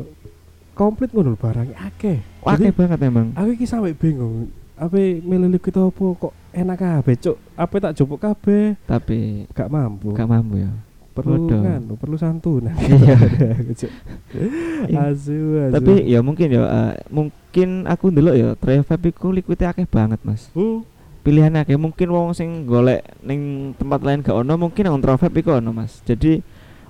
komplit 0.73 1.13
ngono 1.13 1.37
barang 1.37 1.69
akeh. 1.77 2.17
akeh 2.41 2.71
banget 2.73 2.99
emang. 3.05 3.29
aku 3.33 3.49
iki 3.53 3.65
sampe 3.65 3.93
bingung. 3.93 4.49
Apa 4.73 4.97
milih 4.97 5.53
liquid 5.53 5.77
apa 5.77 6.03
kok 6.17 6.33
enak 6.49 6.77
kabeh, 6.81 7.15
Cuk. 7.21 7.37
Apa 7.53 7.75
tak 7.77 7.93
jupuk 7.93 8.17
kabeh? 8.17 8.73
Tapi 8.89 9.45
Gak 9.53 9.69
mampu. 9.69 10.17
gak 10.17 10.25
mampu 10.25 10.65
ya. 10.65 10.73
perlu 11.13 11.45
Bodoh. 11.45 11.61
kan, 11.61 11.81
perlu 11.93 12.17
santunan. 12.17 12.73
Iya. 12.81 13.13
Asu, 15.13 15.61
asu. 15.61 15.73
Tapi 15.77 16.09
ya 16.09 16.25
mungkin 16.25 16.49
ya 16.49 16.65
eh, 16.65 16.93
mungkin 17.13 17.85
aku 17.85 18.09
dulu 18.09 18.33
ya 18.33 18.57
Trivape 18.57 19.13
iku 19.13 19.29
liquidnya 19.29 19.69
akeh 19.69 19.85
banget, 19.85 20.17
Mas. 20.25 20.49
Hmm. 20.57 20.81
Pilihannya 21.21 21.63
akeh 21.63 21.77
mungkin 21.77 22.09
wong 22.09 22.33
sing 22.33 22.65
golek 22.65 23.05
ning 23.21 23.71
tempat 23.77 24.01
lain 24.01 24.25
gak 24.25 24.35
ono 24.35 24.57
mungkin 24.57 24.89
nang 24.89 24.97
Trivape 24.99 25.37
iku 25.39 25.61
ono, 25.61 25.69
Mas. 25.69 26.01
Jadi 26.01 26.41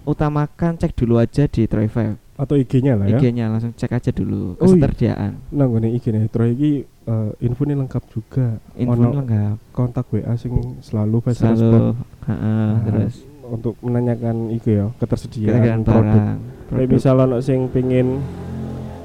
utamakan 0.05 0.75
cek 0.75 0.93
dulu 0.93 1.17
aja 1.17 1.45
di 1.45 1.63
Trivape. 1.63 2.19
atau 2.33 2.55
IG-nya 2.55 2.93
lah 2.93 3.05
ya. 3.05 3.15
IG-nya 3.15 3.45
langsung 3.47 3.71
cek 3.71 3.93
aja 3.93 4.09
dulu 4.09 4.57
Oh, 4.57 4.65
iya. 4.65 4.73
ketersediaan. 4.75 5.31
Nanggone 5.49 5.87
IG 5.87 6.09
nih, 6.09 6.25
terus 6.27 6.49
iki 6.51 6.71
eh, 6.83 7.31
info 7.39 7.61
ini 7.61 7.75
lengkap 7.75 8.03
juga. 8.07 8.57
Info 8.73 8.95
Ono 8.95 9.09
lengkap. 9.15 9.55
kontak 9.69 10.09
WA 10.09 10.33
sing 10.33 10.51
selalu 10.79 11.21
fast 11.21 11.39
respon. 11.39 11.53
Selalu 11.53 11.81
heeh, 12.25 12.67
Nah, 12.73 12.81
terus 12.83 13.15
untuk 13.45 13.77
menanyakan 13.79 14.49
itu 14.49 14.67
ya 14.73 14.85
ketersediaan 14.97 15.51
ketersediaan 15.51 15.81
produk. 15.83 16.01
barang. 16.01 16.37
Produk. 16.65 16.89
misal 16.89 17.15
ono 17.19 17.37
sing 17.37 17.59
pingin 17.67 18.17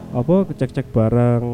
apa 0.08 0.34
cek-cek 0.48 0.88
barang 0.88 1.44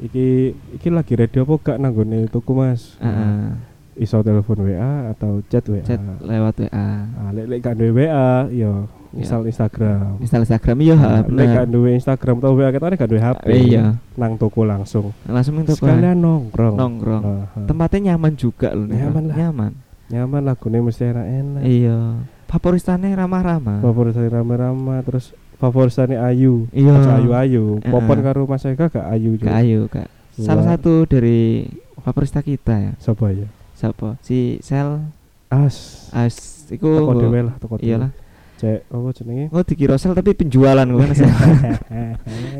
iki 0.00 0.26
iki 0.72 0.88
lagi 0.88 1.12
ready 1.12 1.36
apa 1.36 1.54
gak 1.58 1.76
nanggone 1.76 2.30
tuku 2.30 2.52
Mas? 2.52 2.94
Heeh. 2.96 3.50
Iso 3.92 4.20
telepon 4.20 4.62
WA 4.62 5.10
atau 5.10 5.42
chat 5.46 5.64
WA. 5.64 5.82
chat 5.82 5.98
lewat 6.20 6.54
WA. 6.60 6.88
Ah, 7.10 7.30
lek 7.30 7.46
lek 7.46 7.58
gak 7.60 7.74
duwe 7.74 8.06
WA, 8.06 8.46
yo 8.48 8.86
misal 9.10 9.42
Instagram. 9.42 10.16
Install 10.18 10.46
Instagram 10.46 10.76
iya 10.78 10.94
Nah, 10.94 11.20
lek 11.20 11.46
gak 11.48 11.66
bener. 11.66 11.68
duwe 11.68 11.90
Instagram 11.94 12.36
atau 12.38 12.54
WA 12.54 12.70
kita 12.70 12.86
gak 12.96 13.10
duwe 13.10 13.20
HP. 13.20 13.46
Iya, 13.66 13.84
Nang 14.14 14.38
toko 14.38 14.62
langsung. 14.62 15.10
langsung 15.24 15.58
itu 15.58 15.74
Sekalian 15.74 16.16
nongkrong. 16.16 16.74
nongkrong. 16.74 17.22
Aha. 17.22 17.60
Tempatnya 17.64 18.14
nyaman 18.14 18.32
juga 18.34 18.70
loh. 18.70 18.86
Nyaman 18.86 19.24
lah. 19.26 19.36
Nyaman. 19.36 19.72
nyaman 20.08 20.42
lagunya 20.42 20.78
mesti 20.80 21.04
enak-enak. 21.06 21.62
Iya. 21.62 21.98
Favoristane 22.46 23.10
ramah-ramah. 23.10 23.78
Favoritane 23.78 24.26
rame-rame 24.26 24.96
terus 25.02 25.30
favoritane 25.54 26.14
Ayu. 26.16 26.66
Iya. 26.70 26.94
Ayu-ayu. 27.16 27.78
Popon 27.80 28.18
karo 28.20 28.42
Mas 28.44 28.64
Eka 28.64 28.88
gak 28.88 29.06
ayu 29.06 29.34
Kak 29.36 29.52
Ayu, 29.52 29.86
Kak. 29.86 30.08
Salah 30.34 30.64
satu 30.64 31.04
dari 31.04 31.66
favorista 31.96 32.40
kita 32.40 32.74
ya. 32.74 32.92
Siapa 32.96 33.30
ya? 33.30 33.46
Siapa? 33.80 34.20
Si 34.20 34.60
Sel 34.60 35.00
As. 35.48 36.08
As 36.12 36.68
iku 36.68 37.00
Toko 37.00 37.16
dhewe 37.16 37.40
lah, 37.48 37.56
toko 37.56 37.80
dhewe. 37.80 37.88
Iyalah. 37.88 38.12
Cek 38.60 38.92
apa 38.92 39.08
jenenge? 39.16 39.44
Oh 39.56 39.64
dikira 39.64 39.96
sel 39.96 40.12
tapi 40.12 40.36
penjualan 40.36 40.84
gue 40.84 41.00
kan 41.00 41.16
Sel. 41.16 41.32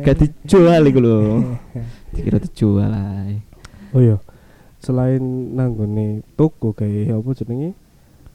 Gak 0.00 0.16
dijual 0.16 0.80
iku 0.88 0.98
lho. 1.04 1.16
Dikira 2.16 2.40
dijual 2.40 2.88
ae. 2.88 3.36
Oh 3.92 4.00
iya. 4.00 4.16
Selain 4.80 5.20
nanggone 5.52 6.24
toko 6.40 6.72
kayak 6.72 7.12
apa 7.12 7.30
jenenge? 7.36 7.76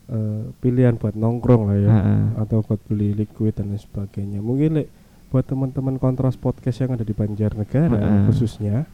Eh, 0.05 0.53
pilihan 0.61 1.01
buat 1.01 1.17
nongkrong 1.17 1.65
lah 1.65 1.77
ya 1.81 1.89
Heeh. 1.89 2.23
atau 2.45 2.61
buat 2.61 2.77
beli 2.85 3.17
liquid 3.17 3.57
dan 3.57 3.73
lain 3.73 3.81
sebagainya. 3.81 4.37
Mungkin 4.37 4.77
lek 4.77 4.93
buat 5.33 5.41
teman-teman 5.49 5.97
kontras 5.97 6.37
podcast 6.37 6.85
yang 6.85 6.93
ada 6.93 7.01
di 7.01 7.17
Banjarnegara 7.17 8.29
khususnya 8.29 8.85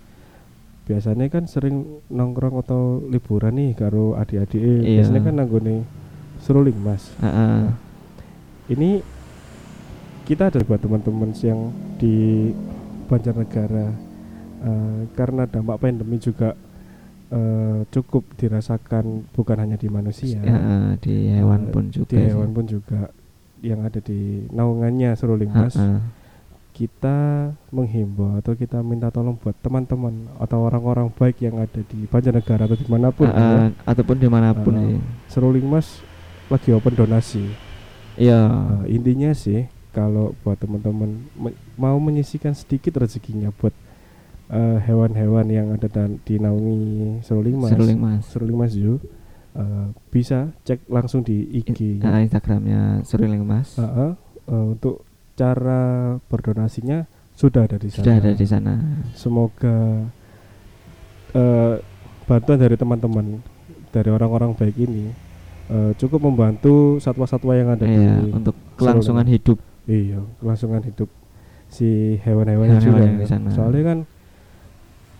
biasanya 0.83 1.25
kan 1.27 1.45
sering 1.45 1.77
nongkrong 2.07 2.57
atau 2.57 2.81
liburan 3.03 3.53
nih 3.53 3.71
karo 3.73 4.13
adik-adik 4.13 4.59
Iya. 4.59 4.99
biasanya 4.99 5.21
kan 5.21 5.35
nanggone 5.35 5.75
seruling 6.37 6.75
mas 6.75 7.13
Heeh. 7.17 7.69
ini 8.69 8.99
kita 10.23 10.47
ada 10.47 10.59
buat 10.61 10.79
teman-teman 10.79 11.31
yang 11.37 11.69
di 11.95 12.49
Banjarnegara 13.05 13.87
eh, 14.61 14.99
karena 15.11 15.43
dampak 15.45 15.77
pandemi 15.77 16.17
juga 16.17 16.55
eh, 17.29 17.79
cukup 17.87 18.23
dirasakan 18.35 19.27
bukan 19.31 19.57
hanya 19.59 19.75
di 19.75 19.87
manusia 19.87 20.39
Heeh, 20.39 20.97
di 20.97 21.13
hewan 21.29 21.61
Eh, 21.61 21.71
pun 21.71 21.83
juga. 21.87 22.07
di 22.07 22.17
sih. 22.17 22.25
hewan 22.27 22.49
pun 22.51 22.65
juga 22.65 23.01
yang 23.61 23.81
ada 23.81 23.99
di 23.99 24.19
naungannya 24.49 25.13
seruling 25.13 25.49
mas 25.49 25.75
Heeh. 25.75 25.99
Kita 26.81 27.17
menghimbau 27.69 28.35
atau 28.35 28.53
kita 28.53 28.81
minta 28.81 29.07
tolong 29.07 29.37
buat 29.37 29.53
teman-teman 29.55 30.25
atau 30.35 30.65
orang-orang 30.65 31.13
baik 31.13 31.37
yang 31.39 31.55
ada 31.55 31.77
di 31.79 32.03
Banjarnegara 32.03 32.65
atau 32.65 32.73
di 32.73 32.87
mana 32.87 33.09
pun 33.09 33.29
Heeh, 33.29 33.69
ya. 33.69 33.85
ataupun 33.85 34.17
di 34.17 34.25
mana 34.25 34.49
pun 34.51 34.73
Heeh. 34.73 34.97
sih. 34.97 34.99
seruling 35.29 35.61
mas 35.63 36.01
lagi 36.47 36.73
open 36.73 36.97
donasi 36.97 37.45
Iya. 38.11 38.49
Eh, 38.83 38.97
intinya 38.97 39.31
sih 39.31 39.65
kalau 39.91 40.33
buat 40.41 40.57
teman-teman 40.57 41.21
me- 41.31 41.55
mau 41.75 41.95
menyisikan 41.97 42.51
sedikit 42.51 42.97
rezekinya 42.97 43.53
buat 43.53 43.71
eh, 44.49 44.77
hewan-hewan 44.81 45.47
yang 45.47 45.67
ada 45.69 45.85
dan 45.85 46.17
dinaungi 46.19 47.21
seruling 47.21 47.55
mas 47.55 47.71
Seruling 47.71 47.99
Mas. 47.99 48.21
seruling 48.25 48.57
mas 48.57 48.73
Yu 48.73 48.97
eh, 49.53 49.85
bisa 50.09 50.49
cek 50.61 50.87
langsung 50.87 51.21
di 51.21 51.45
IG 51.53 52.01
Heeh, 52.01 52.21
Instagramnya 52.25 53.05
Seruling 53.05 53.45
Mas. 53.45 53.77
Heeh, 53.77 54.11
eh, 54.47 54.65
untuk 54.67 55.07
cara 55.33 55.81
berdonasinya 56.23 57.03
sudah 57.31 57.63
ada 57.63 57.75
di 57.75 57.87
sana 57.87 57.99
Sudah 57.99 58.15
ada 58.17 58.31
di 58.31 58.45
sana. 58.45 58.73
semoga 59.13 59.77
eh, 61.31 61.75
bantuan 62.23 62.59
dari 62.59 62.75
teman-teman 62.75 63.39
dari 63.89 64.09
orang-orang 64.09 64.53
baik 64.53 64.77
ini 64.77 65.11
eh, 65.67 65.91
cukup 65.95 66.19
membantu 66.21 66.97
satwa-satwa 66.97 67.53
yang 67.53 67.69
ada 67.69 67.83
Iya, 67.83 68.21
di 68.21 68.31
untuk 68.31 68.55
kelangsungan 68.75 69.25
hidup. 69.25 69.57
iya 69.85 70.19
kelangsungan 70.37 70.83
hidup 70.83 71.09
si 71.67 72.19
hewan-hewan 72.19 72.67
Hewan-hewan 72.69 72.83
juga 72.83 73.01
yang 73.01 73.17
di 73.17 73.25
ya. 73.25 73.29
sana. 73.29 73.49
soalnya 73.51 73.83
kan 73.85 73.99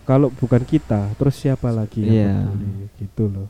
kalau 0.02 0.28
bukan 0.30 0.62
kita 0.62 1.14
terus 1.14 1.34
siapa 1.34 1.70
lagi 1.70 2.02
yang 2.02 2.12
Iya. 2.12 2.32
peduli 2.44 2.70
gitu 2.98 3.24
loh 3.26 3.48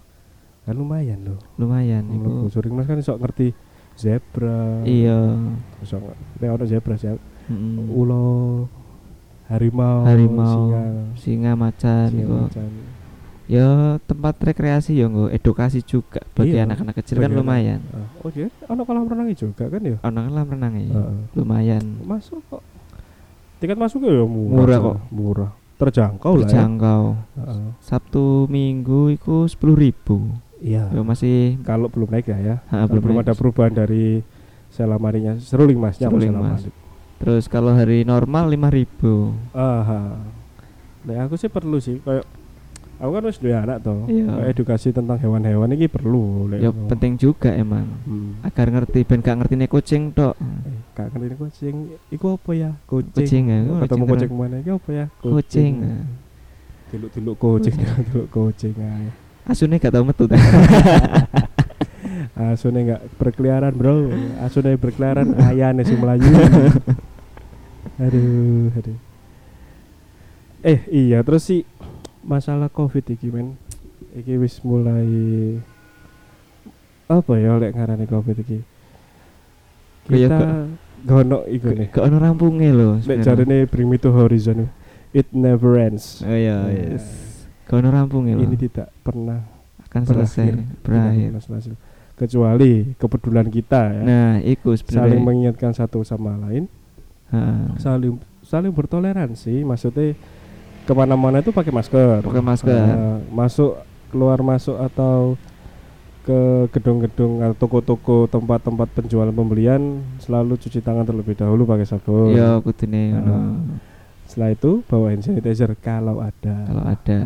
kan 0.63 0.75
lumayan 0.75 1.19
loh 1.25 1.39
Lumayan 1.57 2.07
Mlebu 2.07 2.47
iku. 2.47 2.55
Suring 2.55 2.73
mas 2.73 2.87
kan 2.87 2.95
sok 2.97 3.19
ngerti 3.19 3.51
zebra 3.95 4.83
Iya. 4.83 5.19
ngerti 5.79 6.47
ono 6.47 6.65
zebra 6.65 6.95
sih 6.95 7.13
Mm. 7.43 7.91
ulo 7.91 8.25
harimau 9.47 10.07
Harimau, 10.07 10.71
singa 10.71 10.83
Singa 11.19 11.53
macan 11.53 12.09
singa 12.09 12.37
macan. 12.47 12.71
Ya 13.51 13.69
tempat 14.03 14.39
rekreasi 14.39 14.97
ya 14.97 15.11
nggo 15.11 15.27
edukasi 15.29 15.83
juga 15.83 16.23
bagi 16.33 16.55
Iya, 16.55 16.65
anak-anak 16.65 16.95
kecil 16.97 17.19
kan 17.19 17.27
bagi 17.27 17.35
anak. 17.35 17.41
lumayan. 17.43 17.81
Ah, 17.91 18.07
oh 18.23 18.31
iya 18.31 18.47
ono 18.65 18.81
kolam 18.83 19.05
renang 19.05 19.29
juga 19.35 19.67
kan 19.67 19.83
ya 19.83 19.99
Ono 19.99 20.15
kan 20.15 20.29
kolam 20.31 20.47
renang 20.49 20.73
ya. 20.79 20.89
Heeh. 20.89 21.17
Lumayan. 21.35 21.85
masuk 22.01 22.41
kok 22.49 22.63
tiket 23.59 23.77
masuknya 23.77 24.15
ya 24.15 24.25
murah 24.25 24.55
Murah 24.57 24.79
Cok. 24.79 24.85
kok. 24.87 24.97
murah 25.11 25.51
terjangkau 25.75 26.33
lah 26.33 26.39
ya 26.39 26.47
Terjangkau. 26.47 27.03
Heeh. 27.37 27.65
Sabtu 27.83 28.25
Minggu 28.47 29.11
iku 29.11 29.45
10.000. 29.45 30.52
iya 30.63 30.87
Ya 30.89 31.03
masih 31.03 31.59
kalau 31.67 31.91
belum 31.91 32.15
naik 32.15 32.31
ya 32.31 32.39
ya 32.39 32.57
ha, 32.71 32.87
belum 32.87 33.03
naik. 33.03 33.27
ada 33.27 33.33
perubahan 33.35 33.75
dari 33.75 34.23
selamarinya 34.71 35.37
seruling 35.37 35.77
apa 35.77 35.93
Seruling? 35.93 36.33
Mas. 36.33 36.65
Terus 37.21 37.45
kalau 37.47 37.71
hari 37.71 38.03
normal 38.03 38.51
5.000. 38.51 39.55
Aha. 39.55 40.19
Nah, 41.07 41.19
aku 41.23 41.35
sih 41.39 41.47
perlu 41.47 41.79
sih 41.79 42.03
kayak 42.03 42.27
Aku 43.03 43.19
kan 43.19 43.27
wis 43.27 43.43
duwe 43.43 43.51
anak 43.51 43.83
to. 43.83 44.07
Iya. 44.07 44.55
Edukasi 44.55 44.95
tentang 44.95 45.19
hewan-hewan 45.19 45.75
ini 45.75 45.91
perlu. 45.91 46.47
Ya 46.55 46.71
penting 46.71 47.19
juga 47.19 47.51
emang. 47.51 47.83
Hmm. 48.07 48.39
Agar 48.47 48.71
ngerti 48.71 49.03
ben 49.03 49.19
gak 49.19 49.43
ngerti 49.43 49.67
kucing 49.67 50.15
tok. 50.15 50.39
Eh, 50.39 50.79
Kak 50.95 51.11
ngerti 51.11 51.35
kucing, 51.35 51.75
iku 52.15 52.39
apa 52.39 52.51
ya? 52.55 52.71
Kucing. 52.87 53.11
Kucing 53.27 53.45
ya, 53.51 53.59
kucing 53.59 53.83
Ketemu 53.83 54.03
terus. 54.07 54.13
kucing 54.15 54.31
mana? 54.39 54.57
Iku 54.63 54.73
apa 54.79 54.91
ya? 54.95 55.07
Kucing. 55.19 55.75
Diluk-diluk 56.95 57.37
kucing, 57.43 57.75
diluk 58.07 58.27
kucing 58.31 58.75
ae. 58.79 59.09
Asune 59.43 59.79
gak 59.79 59.91
tau 59.91 60.05
metu. 60.07 60.25
Asune 62.33 62.79
enggak 62.89 63.03
berkeliaran, 63.19 63.75
Bro. 63.75 64.09
Asune 64.41 64.79
berkeliaran 64.79 65.35
ayane 65.37 65.83
sing 65.83 65.99
melayu. 65.99 66.25
aduh, 67.99 68.73
aduh. 68.73 68.99
Eh, 70.63 70.79
iya 70.89 71.21
terus 71.21 71.43
sih 71.45 71.67
masalah 72.23 72.71
Covid 72.71 73.03
iki 73.11 73.29
men. 73.29 73.59
Iki 74.15 74.39
wis 74.39 74.63
mulai 74.63 75.09
apa 77.09 77.33
ya 77.37 77.59
lek 77.59 77.75
ngarani 77.75 78.07
Covid 78.07 78.37
iki? 78.39 78.59
Kita 80.07 80.39
gak- 80.39 80.71
gono 81.03 81.43
iku 81.47 81.75
nih. 81.75 81.91
Gak 81.91 82.07
ono 82.07 82.17
rampunge 82.17 82.71
lho. 82.71 83.03
Nek 83.03 83.27
jarene 83.27 83.67
bring 83.67 83.91
me 83.91 83.99
to 83.99 84.15
horizon 84.15 84.71
it 85.13 85.27
never 85.35 85.77
ends. 85.77 86.23
Oh 86.23 86.33
iya, 86.33 86.63
Nah, 86.63 86.73
yes. 86.73 87.05
Ono 87.73 87.89
rampunge 87.89 88.37
lho. 88.37 88.45
Ini 88.45 88.57
tidak 88.61 88.93
pernah 89.01 89.41
Akan 89.89 90.05
selesai, 90.05 90.53
berakhir. 90.85 91.33
berakhir. 91.33 91.77
Kecuali 92.13 92.93
kepedulian 93.01 93.49
kita 93.49 93.83
ya. 93.93 94.03
Nah, 94.05 94.35
saling 94.45 94.77
sebenarnya. 94.79 95.21
mengingatkan 95.21 95.73
satu 95.73 96.05
sama 96.05 96.37
lain, 96.37 96.69
Heeh. 97.33 97.81
saling 97.81 98.21
saling 98.45 98.73
bertoleransi. 98.73 99.65
Maksudnya 99.65 100.13
ke 100.85 100.93
mana-mana 100.93 101.41
itu 101.41 101.51
pakai 101.51 101.73
masker. 101.73 102.21
Pakai 102.21 102.45
masker. 102.45 102.73
Nah, 102.77 103.19
masuk 103.33 103.81
keluar 104.13 104.45
masuk 104.45 104.77
atau 104.77 105.41
ke 106.23 106.71
gedung-gedung 106.71 107.43
atau 107.43 107.57
toko-toko 107.67 108.31
tempat-tempat 108.31 108.87
penjualan 108.95 109.35
pembelian 109.35 110.07
selalu 110.23 110.55
cuci 110.55 110.79
tangan 110.79 111.03
terlebih 111.03 111.35
dahulu 111.35 111.67
pakai 111.67 111.89
sabun. 111.89 112.37
Ya 112.37 112.63
kudune 112.63 113.19
ngono. 113.19 113.35
Ah. 113.35 113.57
Setelah 114.31 114.51
itu 114.55 114.87
bawa 114.87 115.11
hand 115.11 115.27
sanitizer 115.27 115.75
kalau 115.83 116.23
ada. 116.23 116.55
Kalau 116.69 116.85
ada. 116.87 117.19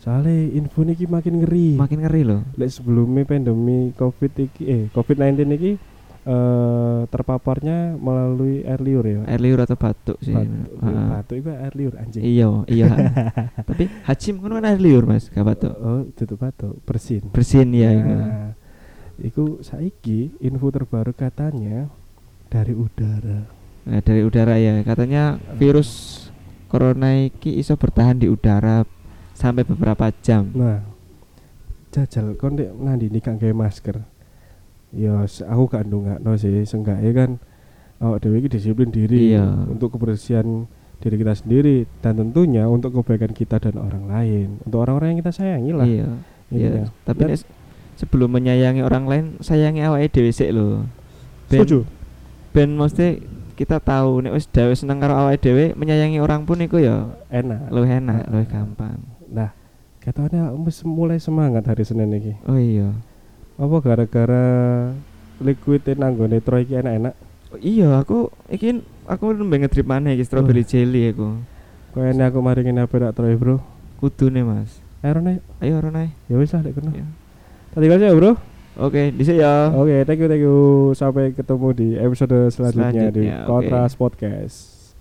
Soalnya 0.00 0.32
info 0.56 0.80
niki 0.80 1.04
makin 1.04 1.44
ngeri. 1.44 1.76
Makin 1.76 1.98
ngeri 2.00 2.22
loh. 2.24 2.40
Lek 2.56 2.72
sebelumnya 2.72 3.28
pandemi 3.28 3.92
Covid 3.92 4.32
iki 4.48 4.62
eh 4.64 4.82
Covid-19 4.96 5.44
iki 5.60 5.72
eh 6.20 7.00
terpaparnya 7.12 8.00
melalui 8.00 8.64
air 8.64 8.80
liur 8.80 9.04
ya. 9.04 9.20
Air 9.28 9.40
liur 9.44 9.60
atau 9.60 9.76
batuk 9.76 10.16
sih. 10.24 10.32
Batuk, 10.32 10.72
Heeh. 10.80 11.08
batuk 11.12 11.36
itu 11.36 11.50
air 11.52 11.74
liur 11.76 11.94
anjing. 12.00 12.22
Iya, 12.24 12.48
iya. 12.72 12.88
Tapi 13.68 13.84
hajim 14.08 14.40
kan 14.40 14.64
air 14.64 14.80
liur, 14.80 15.04
Mas, 15.04 15.28
gak 15.28 15.44
batuk. 15.44 15.72
Oh, 15.76 16.08
itu 16.08 16.34
batuk, 16.36 16.80
bersin. 16.88 17.28
Bersin 17.28 17.68
ya 17.76 17.92
iku. 17.92 18.12
Nah, 18.16 18.48
iku 19.20 19.44
saiki 19.60 20.32
info 20.40 20.72
terbaru 20.72 21.12
katanya 21.12 21.92
dari 22.48 22.72
udara. 22.72 23.44
Nah, 23.84 24.00
dari 24.00 24.24
udara 24.24 24.56
ya. 24.56 24.80
Katanya 24.80 25.36
virus 25.60 26.24
corona 26.72 27.20
iki 27.20 27.60
iso 27.60 27.76
bertahan 27.76 28.16
di 28.16 28.28
udara 28.32 28.84
sampai 29.40 29.64
beberapa 29.64 30.12
jam. 30.20 30.52
Nah, 30.52 30.84
jajal 31.90 32.36
kon 32.36 32.60
nek 32.60 32.70
nandini 32.76 33.18
gak 33.18 33.40
gawe 33.40 33.54
masker. 33.56 33.96
Ya 34.92 35.24
aku 35.24 35.64
gak 35.66 35.88
ndongakno 35.88 36.36
sih, 36.36 36.62
seenggaknya 36.62 37.10
kan 37.16 37.30
awak 37.98 38.20
dhewe 38.20 38.44
iki 38.44 38.52
disiplin 38.52 38.92
diri 38.92 39.32
Iya. 39.32 39.46
untuk 39.66 39.96
kebersihan 39.96 40.68
diri 41.00 41.16
kita 41.16 41.32
sendiri 41.32 41.88
dan 42.04 42.20
tentunya 42.20 42.68
untuk 42.68 42.92
kebaikan 42.94 43.32
kita 43.32 43.56
dan 43.56 43.80
orang 43.80 44.04
lain, 44.04 44.48
untuk 44.60 44.84
orang-orang 44.84 45.16
yang 45.16 45.20
kita 45.24 45.32
sayangi 45.32 45.72
lah. 45.72 45.86
Iya. 45.88 46.08
intinya. 46.50 46.82
Iya. 46.82 46.84
Tapi 47.06 47.22
Dan- 47.24 47.48
sebelum 47.96 48.28
menyayangi 48.28 48.82
orang 48.82 49.04
lain, 49.06 49.24
sayangi 49.40 49.80
awake 49.80 50.10
dhewe 50.10 50.28
sik 50.28 50.50
lho. 50.50 50.84
Ben, 51.46 51.62
setuju. 51.62 51.86
ben 52.50 52.74
mesti 52.74 53.22
kita 53.54 53.78
tahu 53.78 54.24
nek 54.24 54.34
wis 54.34 54.48
dhewe 54.48 54.74
seneng 54.74 54.98
karo 54.98 55.14
awake 55.14 55.40
dhewe, 55.40 55.72
menyayangi 55.78 56.18
orang 56.18 56.42
pun 56.42 56.58
iku 56.58 56.82
ya 56.82 57.06
Enak. 57.30 57.70
luwih 57.70 58.02
enak, 58.02 58.26
luwih 58.26 58.48
gampang. 58.48 58.98
Katanya 60.00 60.48
mulai 60.88 61.20
semangat 61.20 61.68
hari 61.68 61.84
Senin 61.84 62.08
iki. 62.16 62.32
Oh 62.48 62.56
iya. 62.56 62.96
Apa 63.60 63.76
gara-gara 63.84 64.46
liquid 65.44 65.84
nanggone 66.00 66.40
Troy 66.40 66.64
iki 66.64 66.80
enak-enak? 66.80 67.14
Oh, 67.50 67.58
iya, 67.60 68.00
aku 68.00 68.32
iki 68.48 68.80
aku 69.04 69.36
nembe 69.36 69.60
ngedrip 69.60 69.84
maneh 69.84 70.16
iki 70.16 70.24
strawberry 70.24 70.64
jelly 70.64 71.12
aku. 71.12 71.36
Kayaknya 71.92 72.30
aku 72.30 72.38
mari 72.40 72.62
ngene 72.62 72.86
apa 72.86 72.94
nak 73.02 73.12
Troy, 73.18 73.34
Bro? 73.34 73.58
Kudune, 73.98 74.46
Mas. 74.46 74.78
Ayo 75.02 75.18
nih, 75.20 75.42
Ayo 75.60 75.80
Ronai. 75.82 76.12
ya 76.30 76.38
wis 76.38 76.54
lah 76.54 76.62
lek 76.62 76.78
kono. 76.78 76.94
Ya. 76.94 77.04
Tadi 77.74 77.86
kasih 77.90 78.06
ya, 78.08 78.14
Bro. 78.14 78.32
Oke, 78.78 79.10
dhisik 79.12 79.36
ya. 79.36 79.74
Oke, 79.74 80.06
thank 80.06 80.22
you, 80.22 80.28
thank 80.30 80.40
you. 80.40 80.58
Sampai 80.94 81.34
ketemu 81.34 81.68
di 81.74 81.88
episode 81.98 82.48
selanjutnya, 82.54 83.10
di 83.10 83.26
Selanjutnya, 83.26 83.36
oke. 83.44 83.48
Kontras 83.50 83.92
Podcast. 83.98 84.56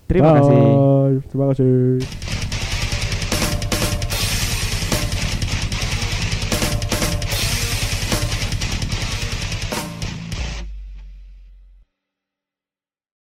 Terima 0.09 0.41
kasih. 0.41 0.57
Bye. 0.57 1.15
Terima 1.29 1.45
kasih. 1.53 2.38